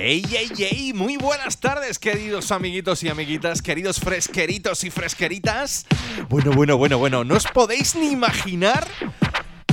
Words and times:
¡Ey, 0.00 0.22
ey, 0.30 0.52
ey! 0.58 0.92
Muy 0.92 1.16
buenas 1.16 1.58
tardes, 1.58 1.98
queridos 1.98 2.52
amiguitos 2.52 3.02
y 3.02 3.08
amiguitas, 3.08 3.60
queridos 3.60 3.98
fresqueritos 3.98 4.84
y 4.84 4.90
fresqueritas. 4.90 5.86
Bueno, 6.28 6.52
bueno, 6.52 6.76
bueno, 6.76 6.98
bueno, 6.98 7.24
no 7.24 7.34
os 7.34 7.48
podéis 7.48 7.96
ni 7.96 8.12
imaginar 8.12 8.86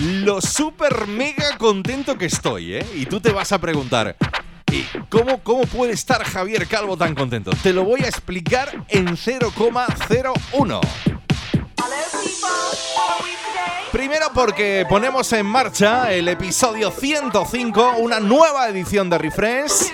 lo 0.02 0.42
súper 0.42 1.06
mega 1.06 1.60
contento 1.60 2.18
que 2.18 2.26
estoy, 2.26 2.74
¿eh? 2.74 2.86
Y 2.96 3.06
tú 3.06 3.22
te 3.22 3.32
vas 3.32 3.52
a 3.52 3.60
preguntar, 3.60 4.18
¿y 4.72 4.82
cómo, 5.10 5.44
cómo 5.44 5.62
puede 5.66 5.94
estar 5.94 6.24
Javier 6.24 6.66
Calvo 6.66 6.98
tan 6.98 7.14
contento? 7.14 7.52
Te 7.62 7.72
lo 7.72 7.84
voy 7.84 8.02
a 8.02 8.08
explicar 8.08 8.84
en 8.90 9.10
0,01. 9.10 10.82
Primero 13.92 14.28
porque 14.34 14.86
ponemos 14.90 15.32
en 15.34 15.46
marcha 15.46 16.12
el 16.12 16.28
episodio 16.28 16.92
105, 16.92 17.94
una 17.98 18.20
nueva 18.20 18.68
edición 18.68 19.10
de 19.10 19.18
Refresh. 19.18 19.94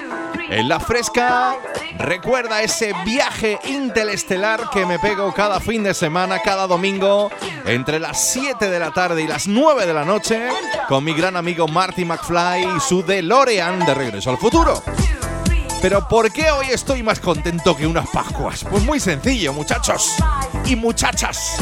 En 0.49 0.67
la 0.67 0.79
fresca, 0.79 1.55
recuerda 1.97 2.61
ese 2.61 2.93
viaje 3.05 3.59
interestelar 3.65 4.69
que 4.71 4.85
me 4.85 4.99
pego 4.99 5.31
cada 5.33 5.59
fin 5.59 5.83
de 5.83 5.93
semana, 5.93 6.39
cada 6.39 6.67
domingo, 6.67 7.29
entre 7.65 7.99
las 7.99 8.31
7 8.31 8.69
de 8.69 8.79
la 8.79 8.91
tarde 8.91 9.21
y 9.21 9.27
las 9.27 9.47
9 9.47 9.85
de 9.85 9.93
la 9.93 10.03
noche, 10.03 10.49
con 10.89 11.03
mi 11.03 11.13
gran 11.13 11.37
amigo 11.37 11.67
Marty 11.67 12.03
McFly 12.03 12.77
y 12.77 12.79
su 12.79 13.03
DeLorean 13.03 13.85
de 13.85 13.93
Regreso 13.93 14.31
al 14.31 14.37
Futuro. 14.37 14.81
Pero 15.81 16.07
¿por 16.07 16.31
qué 16.31 16.51
hoy 16.51 16.67
estoy 16.71 17.01
más 17.01 17.19
contento 17.19 17.75
que 17.75 17.87
unas 17.87 18.07
Pascuas? 18.09 18.63
Pues 18.69 18.83
muy 18.83 18.99
sencillo, 18.99 19.51
muchachos 19.51 20.15
y 20.65 20.75
muchachas. 20.75 21.57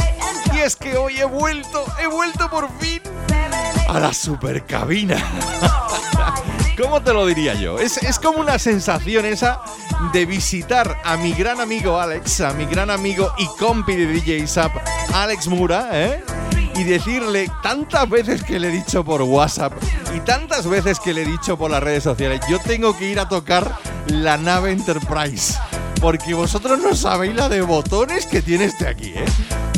Y 0.53 0.59
es 0.59 0.75
que 0.75 0.97
hoy 0.97 1.17
he 1.19 1.25
vuelto, 1.25 1.85
he 2.01 2.07
vuelto 2.07 2.49
por 2.49 2.69
fin 2.79 3.01
a 3.87 3.99
la 3.99 4.13
supercabina. 4.13 5.15
¿Cómo 6.79 7.01
te 7.01 7.11
lo 7.11 7.25
diría 7.25 7.55
yo? 7.55 7.77
Es, 7.77 7.97
es, 7.97 8.19
como 8.19 8.39
una 8.39 8.57
sensación 8.57 9.25
esa 9.25 9.59
de 10.13 10.25
visitar 10.25 10.97
a 11.03 11.17
mi 11.17 11.33
gran 11.33 11.59
amigo 11.59 11.99
Alex, 11.99 12.39
a 12.39 12.53
mi 12.53 12.65
gran 12.65 12.89
amigo 12.89 13.33
y 13.37 13.47
compi 13.59 13.97
de 13.97 14.05
DJ 14.05 14.47
Zap, 14.47 14.71
Alex 15.13 15.47
Mura, 15.47 15.89
¿eh? 15.91 16.23
Y 16.75 16.85
decirle 16.85 17.51
tantas 17.61 18.09
veces 18.09 18.43
que 18.43 18.59
le 18.59 18.69
he 18.69 18.71
dicho 18.71 19.03
por 19.03 19.21
WhatsApp 19.23 19.73
y 20.15 20.21
tantas 20.21 20.67
veces 20.67 21.01
que 21.01 21.13
le 21.13 21.23
he 21.23 21.25
dicho 21.25 21.57
por 21.57 21.69
las 21.69 21.83
redes 21.83 22.03
sociales, 22.03 22.39
yo 22.49 22.59
tengo 22.59 22.97
que 22.97 23.09
ir 23.09 23.19
a 23.19 23.27
tocar 23.27 23.75
la 24.07 24.37
nave 24.37 24.71
Enterprise. 24.71 25.59
Porque 25.99 26.33
vosotros 26.33 26.79
no 26.79 26.95
sabéis 26.95 27.35
la 27.35 27.49
de 27.49 27.61
botones 27.61 28.25
que 28.25 28.41
tiene 28.41 28.65
este 28.65 28.87
aquí, 28.87 29.09
¿eh? 29.09 29.25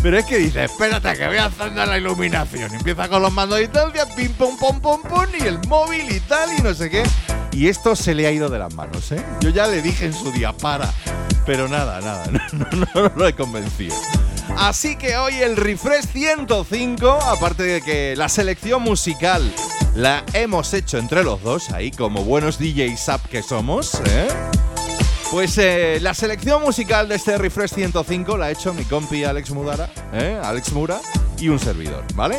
Pero 0.03 0.17
es 0.17 0.25
que 0.25 0.37
dice, 0.37 0.63
espérate 0.63 1.13
que 1.13 1.27
voy 1.27 1.37
a 1.37 1.45
encender 1.45 1.87
la 1.87 1.97
iluminación. 1.97 2.73
Empieza 2.73 3.07
con 3.07 3.21
los 3.21 3.31
mandos 3.31 3.57
de 3.57 3.65
distancia, 3.65 4.05
pim, 4.15 4.31
pum, 4.33 4.57
pum, 4.57 4.79
pum, 4.79 5.01
pum, 5.01 5.25
y 5.39 5.45
el 5.45 5.59
móvil 5.67 6.11
y 6.11 6.19
tal, 6.21 6.49
y 6.57 6.61
no 6.61 6.73
sé 6.73 6.89
qué. 6.89 7.03
Y 7.51 7.67
esto 7.67 7.95
se 7.95 8.15
le 8.15 8.27
ha 8.27 8.31
ido 8.31 8.49
de 8.49 8.59
las 8.59 8.73
manos, 8.73 9.11
¿eh? 9.11 9.23
Yo 9.41 9.49
ya 9.49 9.67
le 9.67 9.81
dije 9.81 10.05
en 10.05 10.13
su 10.13 10.31
día, 10.31 10.53
para. 10.53 10.91
Pero 11.45 11.67
nada, 11.67 12.01
nada, 12.01 12.25
no, 12.51 12.65
no, 12.71 12.87
no 12.93 13.11
lo 13.15 13.27
he 13.27 13.33
convencido. 13.33 13.95
Así 14.57 14.95
que 14.95 15.17
hoy 15.17 15.35
el 15.35 15.55
Refresh 15.55 16.07
105, 16.07 17.09
aparte 17.09 17.63
de 17.63 17.81
que 17.81 18.15
la 18.15 18.29
selección 18.29 18.81
musical 18.81 19.53
la 19.95 20.23
hemos 20.33 20.73
hecho 20.73 20.97
entre 20.97 21.23
los 21.23 21.41
dos, 21.41 21.71
ahí 21.71 21.91
como 21.91 22.23
buenos 22.23 22.57
DJs 22.57 23.07
up 23.09 23.29
que 23.29 23.43
somos, 23.43 24.01
¿eh? 24.05 24.27
Pues 25.31 25.57
eh, 25.57 25.99
la 26.01 26.13
selección 26.13 26.61
musical 26.61 27.07
de 27.07 27.15
este 27.15 27.37
Refresh 27.37 27.75
105 27.75 28.35
la 28.35 28.47
ha 28.47 28.51
hecho 28.51 28.73
mi 28.73 28.83
compi 28.83 29.23
Alex 29.23 29.51
Mudara, 29.51 29.89
¿eh? 30.11 30.37
Alex 30.43 30.73
Mura 30.73 30.99
y 31.39 31.47
un 31.47 31.57
servidor, 31.57 32.03
¿vale? 32.15 32.37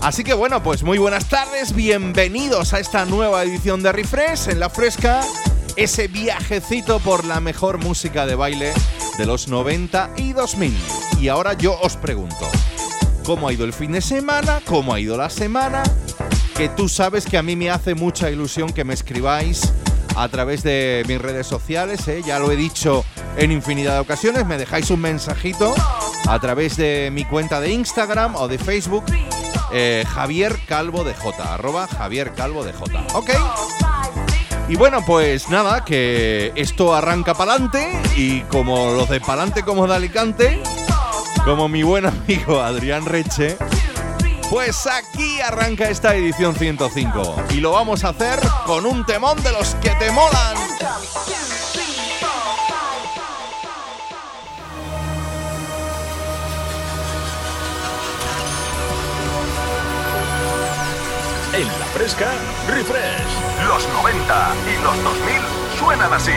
Así 0.00 0.22
que 0.22 0.32
bueno, 0.32 0.62
pues 0.62 0.84
muy 0.84 0.98
buenas 0.98 1.28
tardes, 1.28 1.74
bienvenidos 1.74 2.74
a 2.74 2.78
esta 2.78 3.04
nueva 3.06 3.42
edición 3.42 3.82
de 3.82 3.90
Refresh 3.90 4.50
en 4.50 4.60
la 4.60 4.70
fresca, 4.70 5.22
ese 5.74 6.06
viajecito 6.06 7.00
por 7.00 7.24
la 7.24 7.40
mejor 7.40 7.78
música 7.78 8.24
de 8.24 8.36
baile 8.36 8.72
de 9.18 9.26
los 9.26 9.48
90 9.48 10.10
y 10.16 10.32
2000. 10.32 10.76
Y 11.20 11.26
ahora 11.26 11.54
yo 11.54 11.76
os 11.80 11.96
pregunto, 11.96 12.48
¿cómo 13.24 13.48
ha 13.48 13.52
ido 13.52 13.64
el 13.64 13.72
fin 13.72 13.90
de 13.90 14.00
semana? 14.00 14.60
¿Cómo 14.64 14.94
ha 14.94 15.00
ido 15.00 15.16
la 15.16 15.28
semana? 15.28 15.82
Que 16.56 16.68
tú 16.68 16.88
sabes 16.88 17.26
que 17.26 17.36
a 17.36 17.42
mí 17.42 17.56
me 17.56 17.68
hace 17.68 17.96
mucha 17.96 18.30
ilusión 18.30 18.72
que 18.72 18.84
me 18.84 18.94
escribáis 18.94 19.72
a 20.16 20.28
través 20.28 20.62
de 20.62 21.04
mis 21.06 21.20
redes 21.20 21.46
sociales, 21.46 22.08
¿eh? 22.08 22.22
ya 22.24 22.38
lo 22.38 22.50
he 22.50 22.56
dicho 22.56 23.04
en 23.36 23.52
infinidad 23.52 23.94
de 23.94 24.00
ocasiones, 24.00 24.46
me 24.46 24.56
dejáis 24.56 24.90
un 24.90 25.00
mensajito 25.00 25.74
a 26.26 26.38
través 26.40 26.76
de 26.76 27.10
mi 27.12 27.24
cuenta 27.24 27.60
de 27.60 27.70
Instagram 27.70 28.34
o 28.36 28.48
de 28.48 28.58
Facebook, 28.58 29.04
eh, 29.72 30.04
Javier 30.08 30.58
Calvo 30.66 31.04
de 31.04 31.14
J, 31.14 31.54
arroba 31.54 31.86
Javier 31.86 32.32
Calvo 32.32 32.64
de 32.64 32.72
J, 32.72 33.06
¿ok? 33.14 33.30
Y 34.68 34.76
bueno, 34.76 35.04
pues 35.06 35.48
nada, 35.48 35.84
que 35.84 36.52
esto 36.56 36.94
arranca 36.94 37.34
para 37.34 37.52
adelante 37.52 37.88
y 38.16 38.40
como 38.42 38.92
los 38.92 39.08
de 39.08 39.20
pa'lante 39.20 39.62
como 39.62 39.86
de 39.86 39.94
Alicante, 39.94 40.60
como 41.44 41.68
mi 41.68 41.82
buen 41.82 42.06
amigo 42.06 42.60
Adrián 42.60 43.04
Reche, 43.04 43.56
pues 44.50 44.86
aquí 44.86 45.40
arranca 45.40 45.88
esta 45.88 46.14
edición 46.14 46.54
105 46.54 47.36
y 47.50 47.56
lo 47.56 47.72
vamos 47.72 48.04
a 48.04 48.10
hacer 48.10 48.38
con 48.64 48.86
un 48.86 49.04
temón 49.04 49.42
de 49.42 49.52
los 49.52 49.74
que 49.76 49.90
te 49.90 50.10
molan. 50.10 50.56
En 61.54 61.66
la 61.66 61.86
fresca, 61.94 62.26
refresh. 62.68 63.66
Los 63.66 63.88
90 63.88 64.54
y 64.66 64.82
los 64.82 65.02
2000 65.02 65.34
suenan 65.78 66.12
así. 66.12 66.32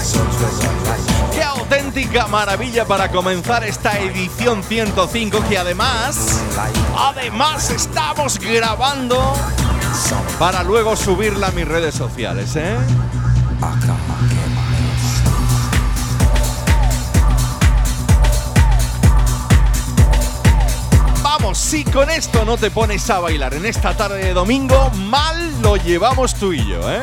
Soul 0.00 0.26
for 0.32 0.52
life. 0.84 1.34
Qué 1.34 1.42
auténtica 1.42 2.26
maravilla 2.26 2.84
para 2.84 3.10
comenzar 3.10 3.64
esta 3.64 3.98
edición 3.98 4.62
105 4.62 5.44
que 5.48 5.56
además, 5.56 6.42
además 6.96 7.70
estamos 7.70 8.38
grabando 8.38 9.34
para 10.38 10.62
luego 10.62 10.94
subirla 10.94 11.48
a 11.48 11.50
mis 11.52 11.66
redes 11.66 11.94
sociales, 11.94 12.54
¿eh? 12.56 12.76
Si 21.56 21.84
con 21.84 22.10
esto 22.10 22.44
no 22.44 22.58
te 22.58 22.70
pones 22.70 23.08
a 23.08 23.18
bailar 23.18 23.54
en 23.54 23.64
esta 23.64 23.96
tarde 23.96 24.18
de 24.22 24.34
domingo, 24.34 24.90
mal 24.90 25.62
lo 25.62 25.76
llevamos 25.76 26.34
tú 26.34 26.52
y 26.52 26.58
yo, 26.58 26.92
¿eh? 26.92 27.02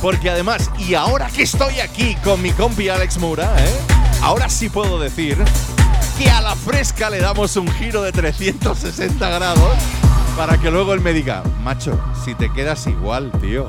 Porque 0.00 0.30
además, 0.30 0.70
y 0.78 0.94
ahora 0.94 1.26
que 1.26 1.42
estoy 1.42 1.80
aquí 1.80 2.16
con 2.24 2.40
mi 2.40 2.50
compi 2.52 2.88
Alex 2.88 3.18
Mura, 3.18 3.52
¿eh? 3.58 3.80
Ahora 4.22 4.48
sí 4.48 4.70
puedo 4.70 4.98
decir 4.98 5.36
que 6.16 6.30
a 6.30 6.40
la 6.40 6.56
fresca 6.56 7.10
le 7.10 7.20
damos 7.20 7.56
un 7.56 7.70
giro 7.70 8.02
de 8.02 8.10
360 8.10 9.28
grados 9.28 9.76
para 10.36 10.56
que 10.56 10.70
luego 10.70 10.94
él 10.94 11.00
me 11.00 11.12
diga, 11.12 11.42
macho, 11.62 12.00
si 12.24 12.34
te 12.34 12.50
quedas 12.50 12.86
igual, 12.86 13.30
tío. 13.40 13.68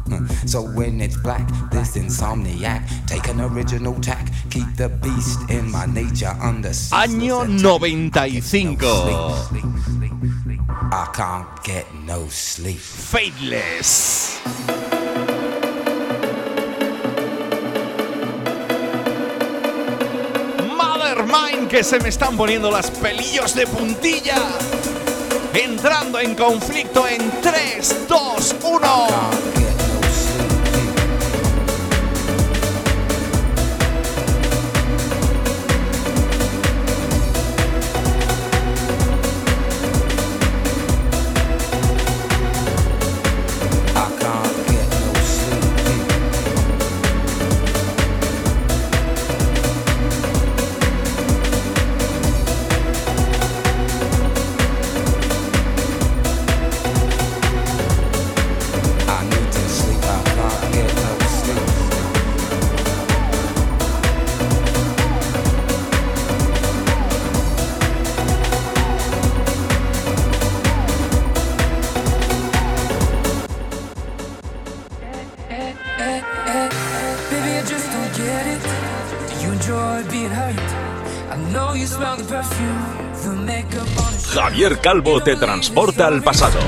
So 0.45 0.61
when 0.61 1.01
it's 1.01 1.17
black, 1.17 1.47
this 1.71 1.95
insomniac, 1.97 2.85
take 3.07 3.27
an 3.29 3.39
original 3.41 3.95
tack, 4.01 4.27
keep 4.49 4.75
the 4.75 4.89
beast 4.89 5.39
in 5.49 5.71
my 5.71 5.85
nature 5.85 6.35
under 6.41 6.69
Año 6.69 7.47
95. 7.47 8.81
I 10.93 11.05
can't 11.13 11.63
get 11.63 11.85
no 12.05 12.27
sleep. 12.27 12.79
Faithless. 12.79 14.41
Mother 20.75 21.23
Mine, 21.25 21.67
que 21.67 21.83
se 21.83 21.99
me 21.99 22.09
están 22.09 22.35
poniendo 22.35 22.69
las 22.71 22.91
pelillos 22.91 23.55
de 23.55 23.67
puntilla. 23.67 24.37
Entrando 25.53 26.19
en 26.19 26.35
conflicto 26.35 27.07
en 27.07 27.19
3, 27.41 28.07
2, 28.07 28.55
1. 28.63 29.50
Calvo 84.61 85.23
te 85.23 85.35
transporta 85.35 86.05
al 86.05 86.21
pasado. 86.21 86.59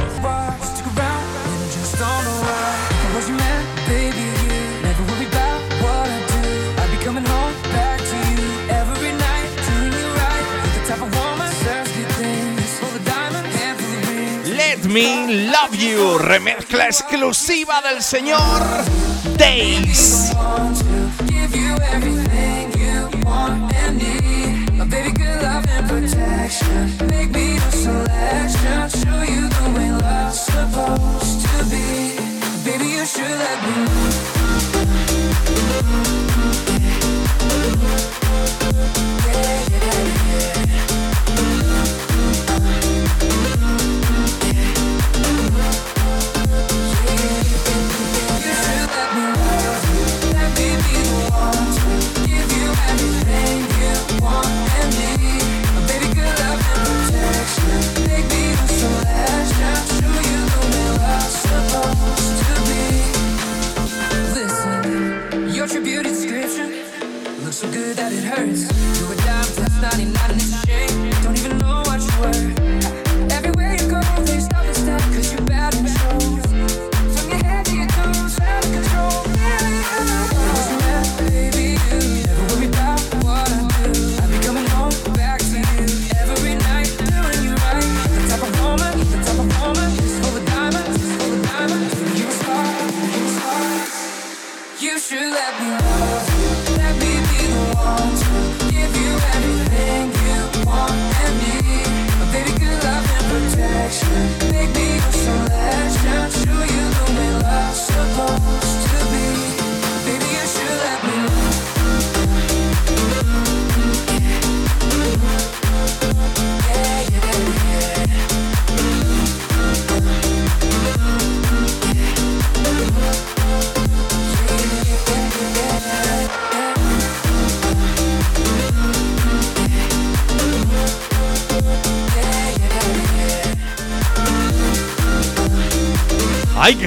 Let 14.47 14.85
Me 14.85 15.51
Love 15.51 15.77
You, 15.77 16.17
remezcla 16.17 16.85
exclusiva 16.85 17.79
del 17.83 18.01
señor 18.01 18.63
Days. 19.37 20.31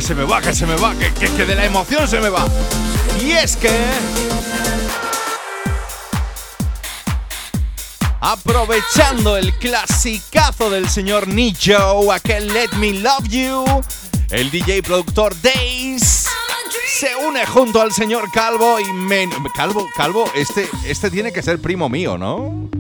Se 0.07 0.15
me 0.15 0.23
va, 0.23 0.41
que 0.41 0.55
se 0.55 0.67
me 0.67 0.77
va, 0.77 0.95
que, 0.95 1.13
que, 1.15 1.27
que 1.33 1.45
de 1.45 1.57
la 1.57 1.65
emoción 1.65 2.07
se 2.07 2.21
me 2.21 2.29
va. 2.29 2.47
Y 3.21 3.33
es 3.33 3.57
que... 3.57 3.77
Aprovechando 8.21 9.37
el 9.37 9.53
clasicazo 9.59 10.71
del 10.71 10.89
señor 10.89 11.27
Nijo, 11.27 12.13
aquel 12.13 12.47
Let 12.47 12.71
Me 12.77 12.93
Love 12.93 13.27
You, 13.29 13.65
el 14.31 14.49
DJ 14.53 14.85
productor 14.85 15.35
Days 15.43 16.29
se 17.01 17.09
une 17.29 17.45
junto 17.45 17.83
al 17.83 17.91
señor 17.91 18.31
Calvo 18.33 18.79
y 18.79 18.93
men 18.93 19.31
Calvo, 19.57 19.89
Calvo, 19.97 20.31
este, 20.37 20.69
este 20.87 21.11
tiene 21.11 21.33
que 21.33 21.43
ser 21.43 21.61
primo 21.61 21.89
mío, 21.89 22.17
¿no? 22.17 22.71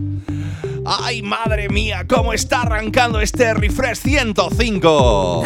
¡Ay, 0.85 1.23
madre 1.23 1.69
mía! 1.71 2.07
¿Cómo 2.09 2.33
está 2.33 2.63
arrancando 2.63 3.21
este 3.21 3.53
Refresh 3.53 3.99
105? 3.99 5.45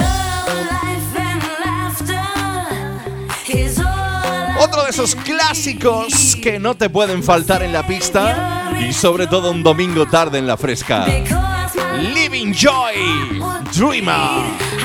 Otro 4.70 4.84
de 4.84 4.90
esos 4.90 5.16
clásicos 5.16 6.36
que 6.40 6.60
no 6.60 6.76
te 6.76 6.88
pueden 6.88 7.24
faltar 7.24 7.64
en 7.64 7.72
la 7.72 7.84
pista 7.84 8.72
y 8.88 8.92
sobre 8.92 9.26
todo 9.26 9.50
un 9.50 9.64
domingo 9.64 10.06
tarde 10.06 10.38
en 10.38 10.46
la 10.46 10.56
fresca. 10.56 11.06
Living 12.14 12.52
Joy, 12.52 13.40
Dreamer. 13.74 14.79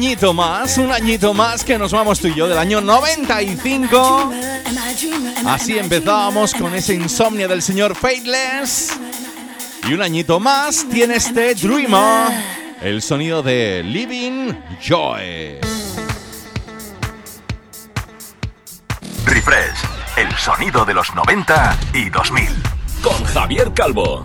Añito 0.00 0.32
más, 0.32 0.78
un 0.78 0.90
añito 0.90 1.34
más 1.34 1.62
que 1.62 1.76
nos 1.76 1.92
vamos 1.92 2.20
tú 2.20 2.28
y 2.28 2.34
yo 2.34 2.48
del 2.48 2.56
año 2.56 2.80
95. 2.80 4.32
Así 5.44 5.78
empezábamos 5.78 6.54
con 6.54 6.74
ese 6.74 6.94
insomnio 6.94 7.46
del 7.46 7.60
señor 7.60 7.94
Fateless. 7.94 8.98
Y 9.86 9.92
un 9.92 10.00
añito 10.00 10.40
más 10.40 10.86
tiene 10.90 11.16
este 11.16 11.54
Dreamer, 11.54 12.32
el 12.80 13.02
sonido 13.02 13.42
de 13.42 13.82
Living 13.84 14.54
Joy. 14.80 15.58
Refresh, 19.26 19.80
el 20.16 20.34
sonido 20.38 20.86
de 20.86 20.94
los 20.94 21.14
90 21.14 21.78
y 21.92 22.08
2000. 22.08 22.48
Con 23.02 23.22
Javier 23.26 23.70
Calvo. 23.74 24.24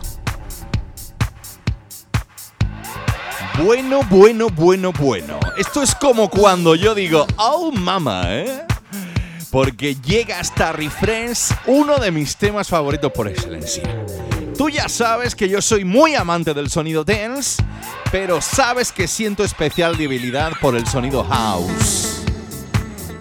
Bueno, 3.58 4.04
bueno, 4.10 4.48
bueno, 4.50 4.94
bueno. 4.94 5.45
Esto 5.58 5.82
es 5.82 5.96
como 5.96 6.30
cuando 6.30 6.76
yo 6.76 6.94
digo, 6.94 7.26
oh 7.38 7.72
mama, 7.72 8.24
¿eh? 8.28 8.66
Porque 9.52 9.96
llega 9.96 10.42
hasta 10.42 10.74
Refresh 10.74 11.54
uno 11.68 11.98
de 11.98 12.12
mis 12.12 12.36
temas 12.36 12.68
favoritos 12.68 13.10
por 13.14 13.30
excelencia. 13.30 13.84
Tú 14.58 14.70
ya 14.70 14.90
sabes 14.90 15.34
que 15.34 15.48
yo 15.48 15.62
soy 15.62 15.86
muy 15.86 16.14
amante 16.14 16.54
del 16.54 16.70
sonido 16.70 17.06
dance, 17.06 17.64
pero 18.12 18.42
sabes 18.42 18.92
que 18.92 19.08
siento 19.08 19.46
especial 19.46 19.98
debilidad 19.98 20.52
por 20.60 20.76
el 20.76 20.86
sonido 20.88 21.24
house. 21.24 22.22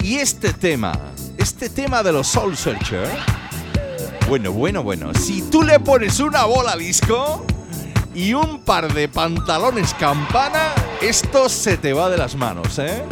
Y 0.03 0.17
este 0.17 0.53
tema, 0.53 0.93
este 1.39 1.69
tema 1.69 2.03
de 2.03 2.13
los 2.13 2.27
Soul 2.27 2.57
Searcher, 2.57 3.09
bueno, 4.29 4.51
bueno, 4.51 4.83
bueno, 4.83 5.15
si 5.15 5.41
tú 5.43 5.63
le 5.63 5.79
pones 5.79 6.19
una 6.19 6.47
bola 6.47 6.77
disco, 6.77 7.47
y 8.15 8.35
un 8.35 8.61
par 8.61 8.93
de 8.93 9.09
pantalones 9.09 9.95
campana, 9.95 10.73
esto 11.03 11.49
se 11.49 11.77
te 11.77 11.93
va 11.93 12.09
de 12.09 12.17
las 12.17 12.37
manos, 12.37 12.79
¿eh? 12.79 13.05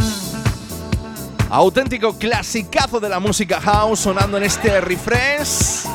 Auténtico 1.50 2.16
clasicazo 2.18 2.98
de 3.00 3.08
la 3.08 3.20
música 3.20 3.60
house 3.60 4.00
sonando 4.00 4.38
en 4.38 4.44
este 4.44 4.80
refresh. 4.80 5.86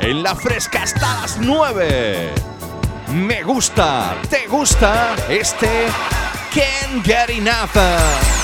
En 0.00 0.22
la 0.22 0.34
fresca 0.34 0.82
hasta 0.82 1.20
las 1.20 1.38
9. 1.38 2.30
Me 3.14 3.42
gusta, 3.42 4.16
te 4.28 4.46
gusta 4.46 5.14
este 5.28 5.86
Can't 6.52 7.04
Get 7.04 7.30
Enough. 7.30 8.39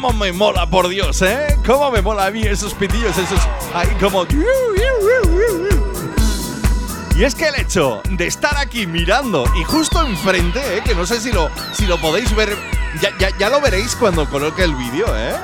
Cómo 0.00 0.12
me 0.12 0.32
mola, 0.32 0.64
por 0.70 0.86
Dios, 0.86 1.22
¿eh? 1.22 1.58
Cómo 1.66 1.90
me 1.90 2.00
mola 2.00 2.26
a 2.26 2.30
mí 2.30 2.42
esos 2.42 2.72
pitillos, 2.72 3.18
esos 3.18 3.40
ahí 3.74 3.88
como... 4.00 4.26
Y 7.16 7.24
es 7.24 7.34
que 7.34 7.48
el 7.48 7.56
hecho 7.56 8.00
de 8.08 8.28
estar 8.28 8.56
aquí 8.58 8.86
mirando 8.86 9.44
y 9.60 9.64
justo 9.64 10.06
enfrente, 10.06 10.60
¿eh? 10.60 10.82
que 10.84 10.94
no 10.94 11.04
sé 11.04 11.20
si 11.20 11.32
lo, 11.32 11.50
si 11.72 11.86
lo 11.86 12.00
podéis 12.00 12.32
ver, 12.36 12.56
ya, 13.02 13.10
ya, 13.18 13.36
ya 13.36 13.50
lo 13.50 13.60
veréis 13.60 13.96
cuando 13.96 14.30
coloque 14.30 14.62
el 14.62 14.76
vídeo, 14.76 15.06
¿eh? 15.16 15.34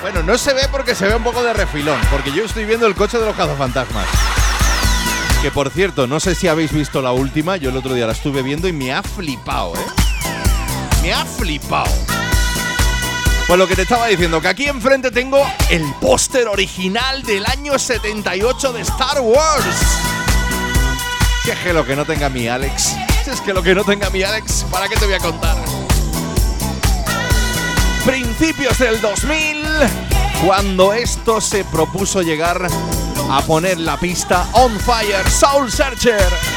Bueno, 0.00 0.22
no 0.22 0.38
se 0.38 0.54
ve 0.54 0.68
porque 0.70 0.94
se 0.94 1.08
ve 1.08 1.16
un 1.16 1.24
poco 1.24 1.42
de 1.42 1.52
refilón, 1.52 1.98
porque 2.12 2.30
yo 2.30 2.44
estoy 2.44 2.66
viendo 2.66 2.86
el 2.86 2.94
coche 2.94 3.18
de 3.18 3.26
los 3.26 3.34
cazafantasmas. 3.34 4.06
Que 5.42 5.50
por 5.50 5.70
cierto, 5.70 6.06
no 6.06 6.20
sé 6.20 6.36
si 6.36 6.46
habéis 6.46 6.70
visto 6.70 7.02
la 7.02 7.10
última, 7.10 7.56
yo 7.56 7.70
el 7.70 7.76
otro 7.76 7.94
día 7.94 8.06
la 8.06 8.12
estuve 8.12 8.42
viendo 8.42 8.68
y 8.68 8.72
me 8.72 8.92
ha 8.92 9.02
flipado, 9.02 9.74
¿eh? 9.74 9.86
Me 11.02 11.12
ha 11.12 11.24
flipado. 11.24 12.15
Pues 13.46 13.58
lo 13.60 13.68
que 13.68 13.76
te 13.76 13.82
estaba 13.82 14.08
diciendo, 14.08 14.40
que 14.40 14.48
aquí 14.48 14.66
enfrente 14.66 15.12
tengo 15.12 15.40
el 15.70 15.84
póster 16.00 16.48
original 16.48 17.22
del 17.22 17.46
año 17.46 17.78
78 17.78 18.72
de 18.72 18.80
Star 18.80 19.20
Wars. 19.20 19.64
Si 21.44 21.52
es 21.52 21.74
lo 21.74 21.86
que 21.86 21.94
no 21.94 22.04
tenga 22.04 22.28
mi 22.28 22.48
Alex, 22.48 22.96
es 23.24 23.40
que 23.40 23.54
lo 23.54 23.62
que 23.62 23.72
no 23.72 23.84
tenga 23.84 24.10
mi 24.10 24.24
Alex, 24.24 24.66
¿para 24.68 24.88
qué 24.88 24.96
te 24.96 25.04
voy 25.04 25.14
a 25.14 25.20
contar? 25.20 25.56
Principios 28.04 28.78
del 28.78 29.00
2000, 29.00 29.64
cuando 30.44 30.92
esto 30.92 31.40
se 31.40 31.64
propuso 31.64 32.22
llegar 32.22 32.66
a 33.30 33.42
poner 33.42 33.78
la 33.78 33.96
pista 33.96 34.48
On 34.54 34.76
Fire 34.80 35.30
Soul 35.30 35.70
Searcher. 35.70 36.55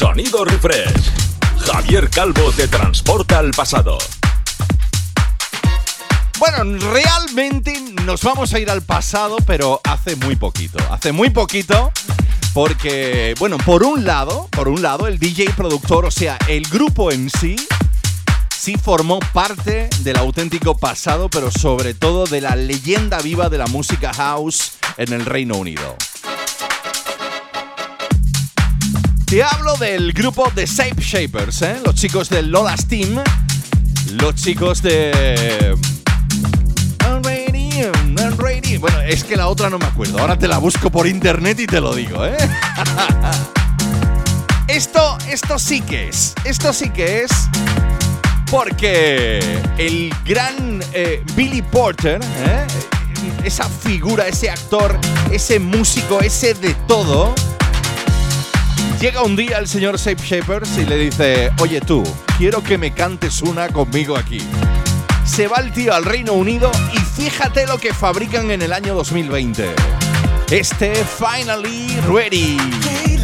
Sonido 0.00 0.46
refresh. 0.46 1.12
Javier 1.58 2.08
Calvo 2.08 2.50
te 2.52 2.66
transporta 2.68 3.38
al 3.38 3.50
pasado. 3.50 3.98
Bueno, 6.38 6.78
realmente 6.90 7.78
nos 8.06 8.22
vamos 8.22 8.54
a 8.54 8.58
ir 8.58 8.70
al 8.70 8.80
pasado, 8.80 9.36
pero 9.46 9.78
hace 9.84 10.16
muy 10.16 10.36
poquito. 10.36 10.78
Hace 10.90 11.12
muy 11.12 11.28
poquito. 11.28 11.92
Porque, 12.54 13.34
bueno, 13.38 13.58
por 13.58 13.82
un 13.82 14.06
lado, 14.06 14.48
por 14.52 14.68
un 14.68 14.80
lado, 14.80 15.06
el 15.06 15.18
DJ 15.18 15.50
productor, 15.54 16.06
o 16.06 16.10
sea, 16.10 16.38
el 16.48 16.62
grupo 16.62 17.12
en 17.12 17.28
sí, 17.28 17.56
sí 18.56 18.76
formó 18.82 19.20
parte 19.34 19.90
del 19.98 20.16
auténtico 20.16 20.78
pasado, 20.78 21.28
pero 21.28 21.50
sobre 21.50 21.92
todo 21.92 22.24
de 22.24 22.40
la 22.40 22.56
leyenda 22.56 23.18
viva 23.18 23.50
de 23.50 23.58
la 23.58 23.66
música 23.66 24.14
house 24.14 24.72
en 24.96 25.12
el 25.12 25.26
Reino 25.26 25.56
Unido. 25.56 25.94
Te 29.30 29.44
hablo 29.44 29.76
del 29.76 30.12
grupo 30.12 30.50
de 30.56 30.66
Shape 30.66 31.00
Shapers, 31.00 31.62
¿eh? 31.62 31.76
los 31.84 31.94
chicos 31.94 32.28
del 32.28 32.50
Lola's 32.50 32.88
Team, 32.88 33.22
los 34.14 34.34
chicos 34.34 34.82
de. 34.82 35.76
Bueno, 38.80 39.00
es 39.02 39.22
que 39.22 39.36
la 39.36 39.46
otra 39.46 39.70
no 39.70 39.78
me 39.78 39.84
acuerdo. 39.84 40.18
Ahora 40.18 40.36
te 40.36 40.48
la 40.48 40.58
busco 40.58 40.90
por 40.90 41.06
internet 41.06 41.60
y 41.60 41.68
te 41.68 41.80
lo 41.80 41.94
digo, 41.94 42.26
¿eh? 42.26 42.36
esto, 44.66 45.16
esto 45.28 45.60
sí 45.60 45.80
que 45.80 46.08
es. 46.08 46.34
Esto 46.44 46.72
sí 46.72 46.90
que 46.90 47.22
es. 47.22 47.30
Porque 48.50 49.38
el 49.78 50.12
gran 50.24 50.82
eh, 50.92 51.22
Billy 51.36 51.62
Porter, 51.62 52.20
¿eh? 52.20 52.66
esa 53.44 53.68
figura, 53.68 54.26
ese 54.26 54.50
actor, 54.50 54.98
ese 55.30 55.60
músico, 55.60 56.20
ese 56.20 56.54
de 56.54 56.74
todo 56.88 57.32
Llega 59.00 59.22
un 59.22 59.34
día 59.34 59.56
el 59.56 59.66
señor 59.66 59.96
Shape 59.96 60.22
Shapers 60.22 60.76
y 60.76 60.84
le 60.84 60.96
dice, 60.98 61.50
oye 61.62 61.80
tú, 61.80 62.02
quiero 62.36 62.62
que 62.62 62.76
me 62.76 62.92
cantes 62.92 63.40
una 63.40 63.70
conmigo 63.70 64.14
aquí. 64.14 64.42
Se 65.24 65.48
va 65.48 65.56
el 65.60 65.72
tío 65.72 65.94
al 65.94 66.04
Reino 66.04 66.34
Unido 66.34 66.70
y 66.92 66.98
fíjate 66.98 67.66
lo 67.66 67.78
que 67.78 67.94
fabrican 67.94 68.50
en 68.50 68.60
el 68.60 68.74
año 68.74 68.94
2020. 68.94 69.70
Este 70.50 70.92
Finally 70.94 71.98
Ready. 72.06 73.19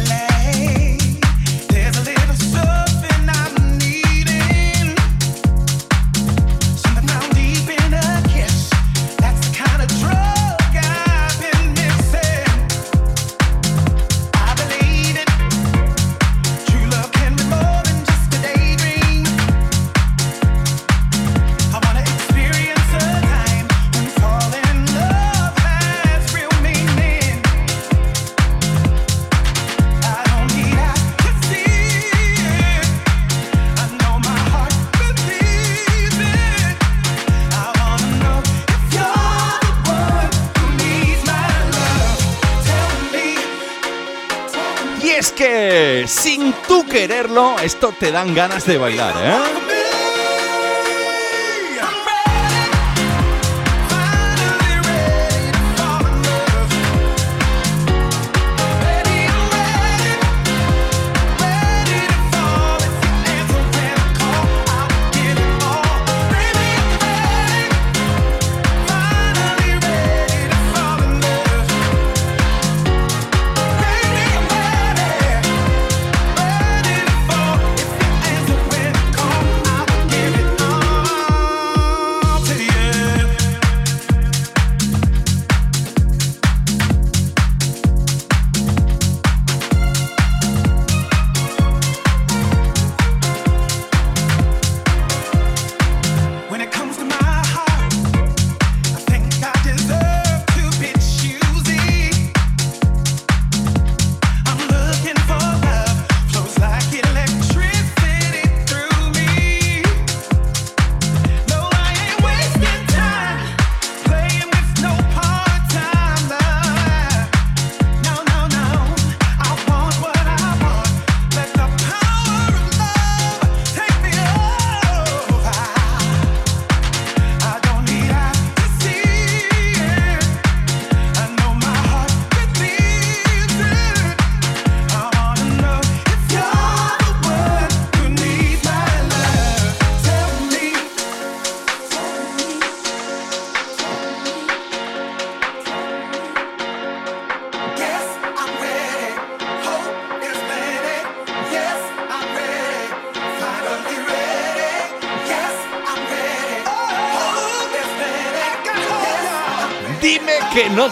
Esto 47.63 47.91
te 47.99 48.11
dan 48.11 48.35
ganas 48.35 48.65
de 48.65 48.77
bailar, 48.77 49.15
¿eh? 49.23 49.66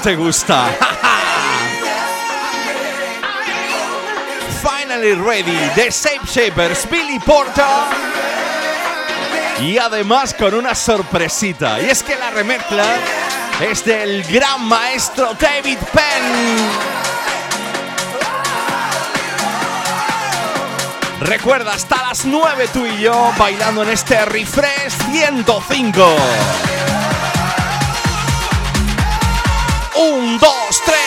Te 0.02 0.16
gusta. 0.16 0.66
Finally 4.62 5.14
Ready 5.14 5.70
de 5.76 5.90
Shape 5.92 6.26
Shapers, 6.26 6.90
Billy 6.90 7.20
Porta. 7.20 7.88
Y 9.62 9.78
además 9.78 10.34
con 10.34 10.54
una 10.54 10.76
sorpresita. 10.76 11.80
Y 11.82 11.90
es 11.90 12.04
que 12.04 12.16
la 12.16 12.32
remezcla 12.32 12.86
es 13.62 13.86
del 13.86 14.24
gran 14.24 14.66
maestro 14.66 15.34
David 15.40 15.78
Penn. 15.94 16.96
Recuerda, 21.22 21.74
hasta 21.74 21.98
las 22.08 22.26
9 22.26 22.70
tú 22.74 22.86
y 22.86 23.00
yo 23.02 23.32
bailando 23.38 23.84
en 23.84 23.90
este 23.90 24.26
Refresh 24.26 24.94
105. 25.12 26.16
Un, 29.98 30.38
dos, 30.40 30.82
tres. 30.86 31.05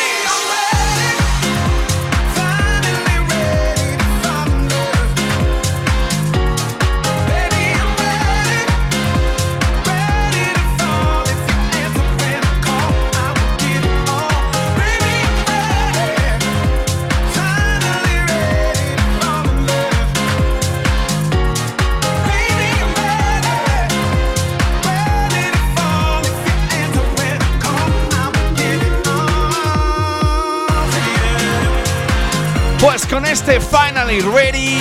Con 33.19 33.27
este 33.27 33.61
Finally 33.61 34.21
Ready 34.21 34.79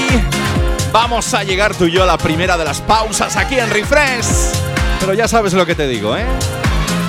vamos 0.92 1.34
a 1.34 1.44
llegar 1.44 1.74
tú 1.74 1.86
y 1.86 1.92
yo 1.92 2.04
a 2.04 2.06
la 2.06 2.20
primera 2.20 2.56
de 2.56 2.66
las 2.66 2.82
pausas 2.82 3.36
aquí 3.36 3.58
en 3.58 3.68
Refresh. 3.68 4.52
Pero 5.00 5.16
ya 5.16 5.28
sabes 5.28 5.54
lo 5.54 5.66
que 5.66 5.74
te 5.74 5.88
digo, 5.88 6.16
¿eh? 6.16 6.24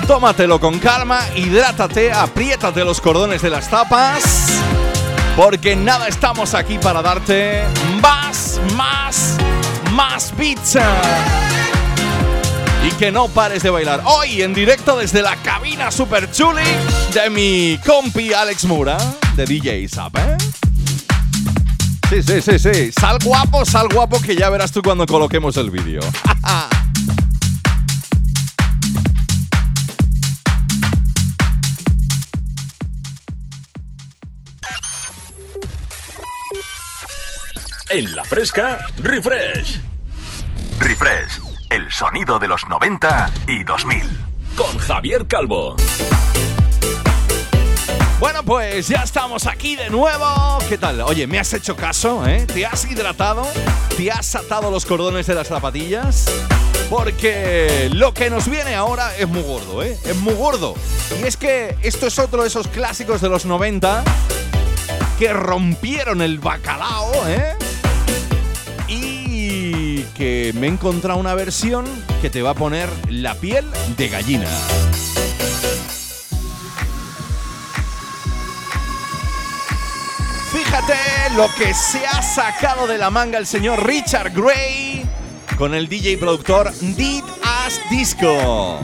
Tómatelo 0.07 0.59
con 0.59 0.79
calma, 0.79 1.19
hidrátate, 1.35 2.11
apriétate 2.11 2.83
los 2.83 2.99
cordones 2.99 3.43
de 3.43 3.51
las 3.51 3.69
tapas. 3.69 4.23
Porque 5.35 5.75
nada 5.75 6.07
estamos 6.07 6.55
aquí 6.55 6.79
para 6.79 7.03
darte 7.03 7.63
más, 8.01 8.59
más, 8.75 9.37
más 9.91 10.31
pizza. 10.31 10.83
Y 12.87 12.91
que 12.93 13.11
no 13.11 13.27
pares 13.27 13.61
de 13.61 13.69
bailar. 13.69 14.01
Hoy 14.05 14.41
en 14.41 14.55
directo 14.55 14.97
desde 14.97 15.21
la 15.21 15.35
cabina 15.35 15.91
super 15.91 16.31
chuli 16.31 16.63
de 17.13 17.29
mi 17.29 17.79
compi 17.85 18.33
Alex 18.33 18.65
Mura, 18.65 18.97
de 19.35 19.45
DJ 19.45 19.87
Zap, 19.89 20.17
¿eh? 20.17 20.58
Sí, 22.09 22.23
sí, 22.23 22.41
sí, 22.41 22.57
sí. 22.59 22.91
Sal 22.91 23.19
guapo, 23.23 23.63
sal 23.65 23.87
guapo, 23.93 24.19
que 24.19 24.35
ya 24.35 24.49
verás 24.49 24.71
tú 24.71 24.81
cuando 24.81 25.05
coloquemos 25.05 25.55
el 25.57 25.69
vídeo. 25.69 26.01
En 37.91 38.15
la 38.15 38.23
fresca, 38.23 38.85
refresh. 38.97 39.81
Refresh, 40.79 41.41
el 41.71 41.91
sonido 41.91 42.37
de 42.37 42.47
los 42.47 42.67
90 42.69 43.31
y 43.47 43.63
2000. 43.63 44.03
Con 44.55 44.77
Javier 44.77 45.25
Calvo. 45.25 45.75
Bueno, 48.19 48.43
pues 48.43 48.89
ya 48.89 49.03
estamos 49.03 49.45
aquí 49.45 49.77
de 49.77 49.89
nuevo. 49.89 50.59
¿Qué 50.67 50.77
tal? 50.77 50.99
Oye, 51.01 51.25
¿me 51.25 51.39
has 51.39 51.53
hecho 51.53 51.77
caso? 51.77 52.27
¿eh? 52.27 52.45
¿Te 52.45 52.65
has 52.65 52.83
hidratado? 52.83 53.47
¿Te 53.95 54.11
has 54.11 54.35
atado 54.35 54.69
los 54.69 54.85
cordones 54.85 55.25
de 55.25 55.35
las 55.35 55.47
zapatillas? 55.47 56.25
Porque 56.89 57.89
lo 57.93 58.13
que 58.13 58.29
nos 58.29 58.49
viene 58.49 58.75
ahora 58.75 59.15
es 59.15 59.25
muy 59.25 59.41
gordo, 59.41 59.83
¿eh? 59.83 59.97
Es 60.03 60.17
muy 60.17 60.33
gordo. 60.33 60.75
Y 61.21 61.27
es 61.27 61.37
que 61.37 61.77
esto 61.81 62.07
es 62.07 62.19
otro 62.19 62.41
de 62.41 62.49
esos 62.49 62.67
clásicos 62.67 63.21
de 63.21 63.29
los 63.29 63.45
90 63.45 64.03
que 65.17 65.31
rompieron 65.31 66.21
el 66.21 66.39
bacalao, 66.39 67.25
¿eh? 67.25 67.53
Y 68.89 70.01
que 70.15 70.51
me 70.55 70.67
he 70.67 70.69
encontrado 70.69 71.17
una 71.17 71.35
versión 71.35 71.85
que 72.21 72.29
te 72.29 72.41
va 72.41 72.49
a 72.49 72.55
poner 72.55 72.89
la 73.07 73.35
piel 73.35 73.65
de 73.95 74.09
gallina. 74.09 74.49
Fíjate 80.63 80.93
lo 81.37 81.47
que 81.55 81.73
se 81.73 82.05
ha 82.05 82.21
sacado 82.21 82.85
de 82.85 82.97
la 82.97 83.09
manga 83.09 83.37
el 83.37 83.47
señor 83.47 83.87
Richard 83.87 84.33
Gray 84.33 85.05
con 85.57 85.73
el 85.73 85.87
DJ 85.87 86.17
productor 86.17 86.73
Did 86.79 87.23
As 87.41 87.79
Disco. 87.89 88.79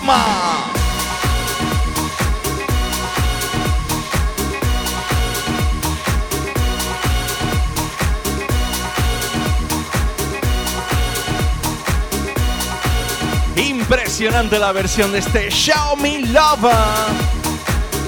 ¡Toma! 0.00 0.64
Impresionante 13.56 14.58
la 14.58 14.72
versión 14.72 15.12
de 15.12 15.18
este 15.18 15.50
Xiaomi 15.50 16.26
Lover. 16.28 16.72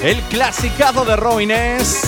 El 0.01 0.21
clasicazo 0.23 1.05
de 1.05 1.15
Robin 1.15 1.51
S. 1.51 2.07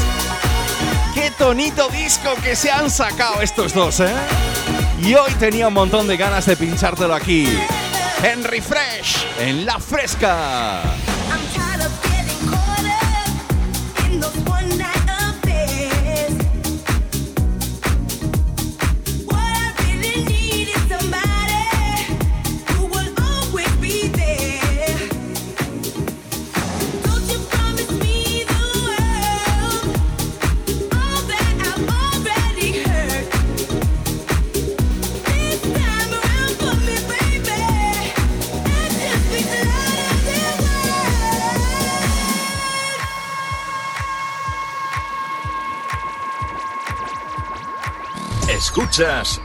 Qué 1.13 1.29
tonito 1.31 1.89
disco 1.89 2.33
que 2.43 2.55
se 2.55 2.71
han 2.71 2.89
sacado 2.89 3.41
estos 3.41 3.73
dos, 3.73 3.99
¿eh? 3.99 4.13
Y 5.01 5.13
hoy 5.13 5.31
tenía 5.33 5.67
un 5.67 5.75
montón 5.75 6.07
de 6.07 6.17
ganas 6.17 6.47
de 6.47 6.57
pinchártelo 6.57 7.13
aquí. 7.13 7.47
En 8.25 8.43
Refresh, 8.43 9.23
en 9.37 9.65
La 9.67 9.79
Fresca. 9.79 11.04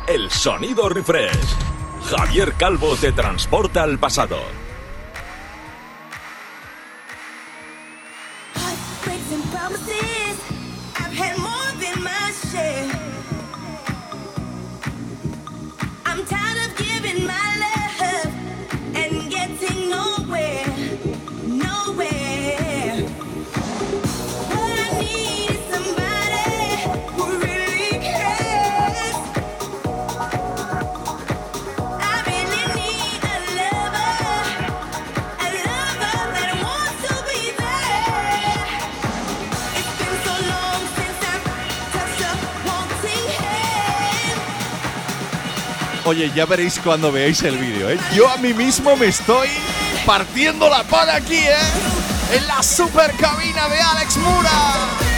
El 0.06 0.30
sonido 0.30 0.88
refresh. 0.88 1.56
Javier 2.08 2.54
Calvo 2.54 2.94
te 2.94 3.10
transporta 3.10 3.82
al 3.82 3.98
pasado. 3.98 4.38
Oye, 46.20 46.32
ya 46.34 46.44
veréis 46.44 46.78
cuando 46.78 47.10
veáis 47.10 47.42
el 47.44 47.56
vídeo, 47.56 47.88
¿eh? 47.88 47.98
Yo 48.14 48.28
a 48.28 48.36
mí 48.36 48.52
mismo 48.52 48.94
me 48.94 49.06
estoy 49.06 49.48
partiendo 50.04 50.68
la 50.68 50.84
pala 50.84 51.14
aquí, 51.14 51.38
¿eh? 51.38 52.36
En 52.36 52.46
la 52.46 52.62
super 52.62 53.10
cabina 53.16 53.70
de 53.70 53.80
Alex 53.80 54.18
Mura. 54.18 55.09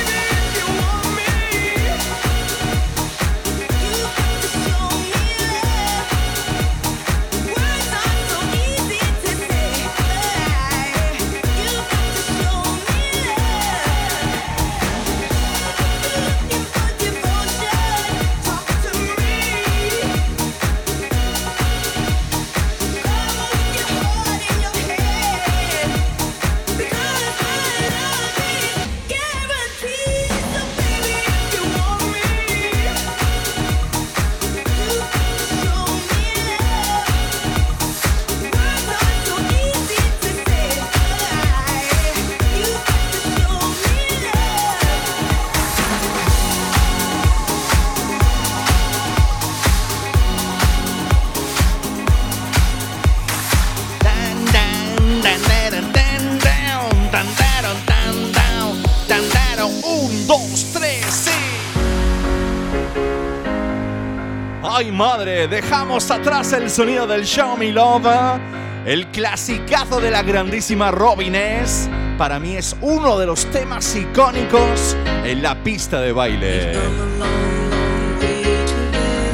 Ay 64.83 64.91
madre, 64.91 65.47
dejamos 65.47 66.11
atrás 66.11 66.53
el 66.55 66.69
sonido 66.69 67.07
del 67.07 67.25
Show 67.25 67.57
Me 67.57 67.71
Love, 67.71 68.41
el 68.85 69.07
clasicazo 69.13 70.01
de 70.01 70.11
la 70.11 70.25
grandísima 70.25 70.91
Robin 70.91 71.37
S. 71.37 71.89
Para 72.19 72.41
mí 72.41 72.57
es 72.57 72.75
uno 72.81 73.17
de 73.17 73.27
los 73.27 73.47
temas 73.53 73.95
icónicos 73.95 74.97
en 75.23 75.41
la 75.41 75.55
pista 75.63 76.01
de 76.01 76.11
baile. 76.11 76.73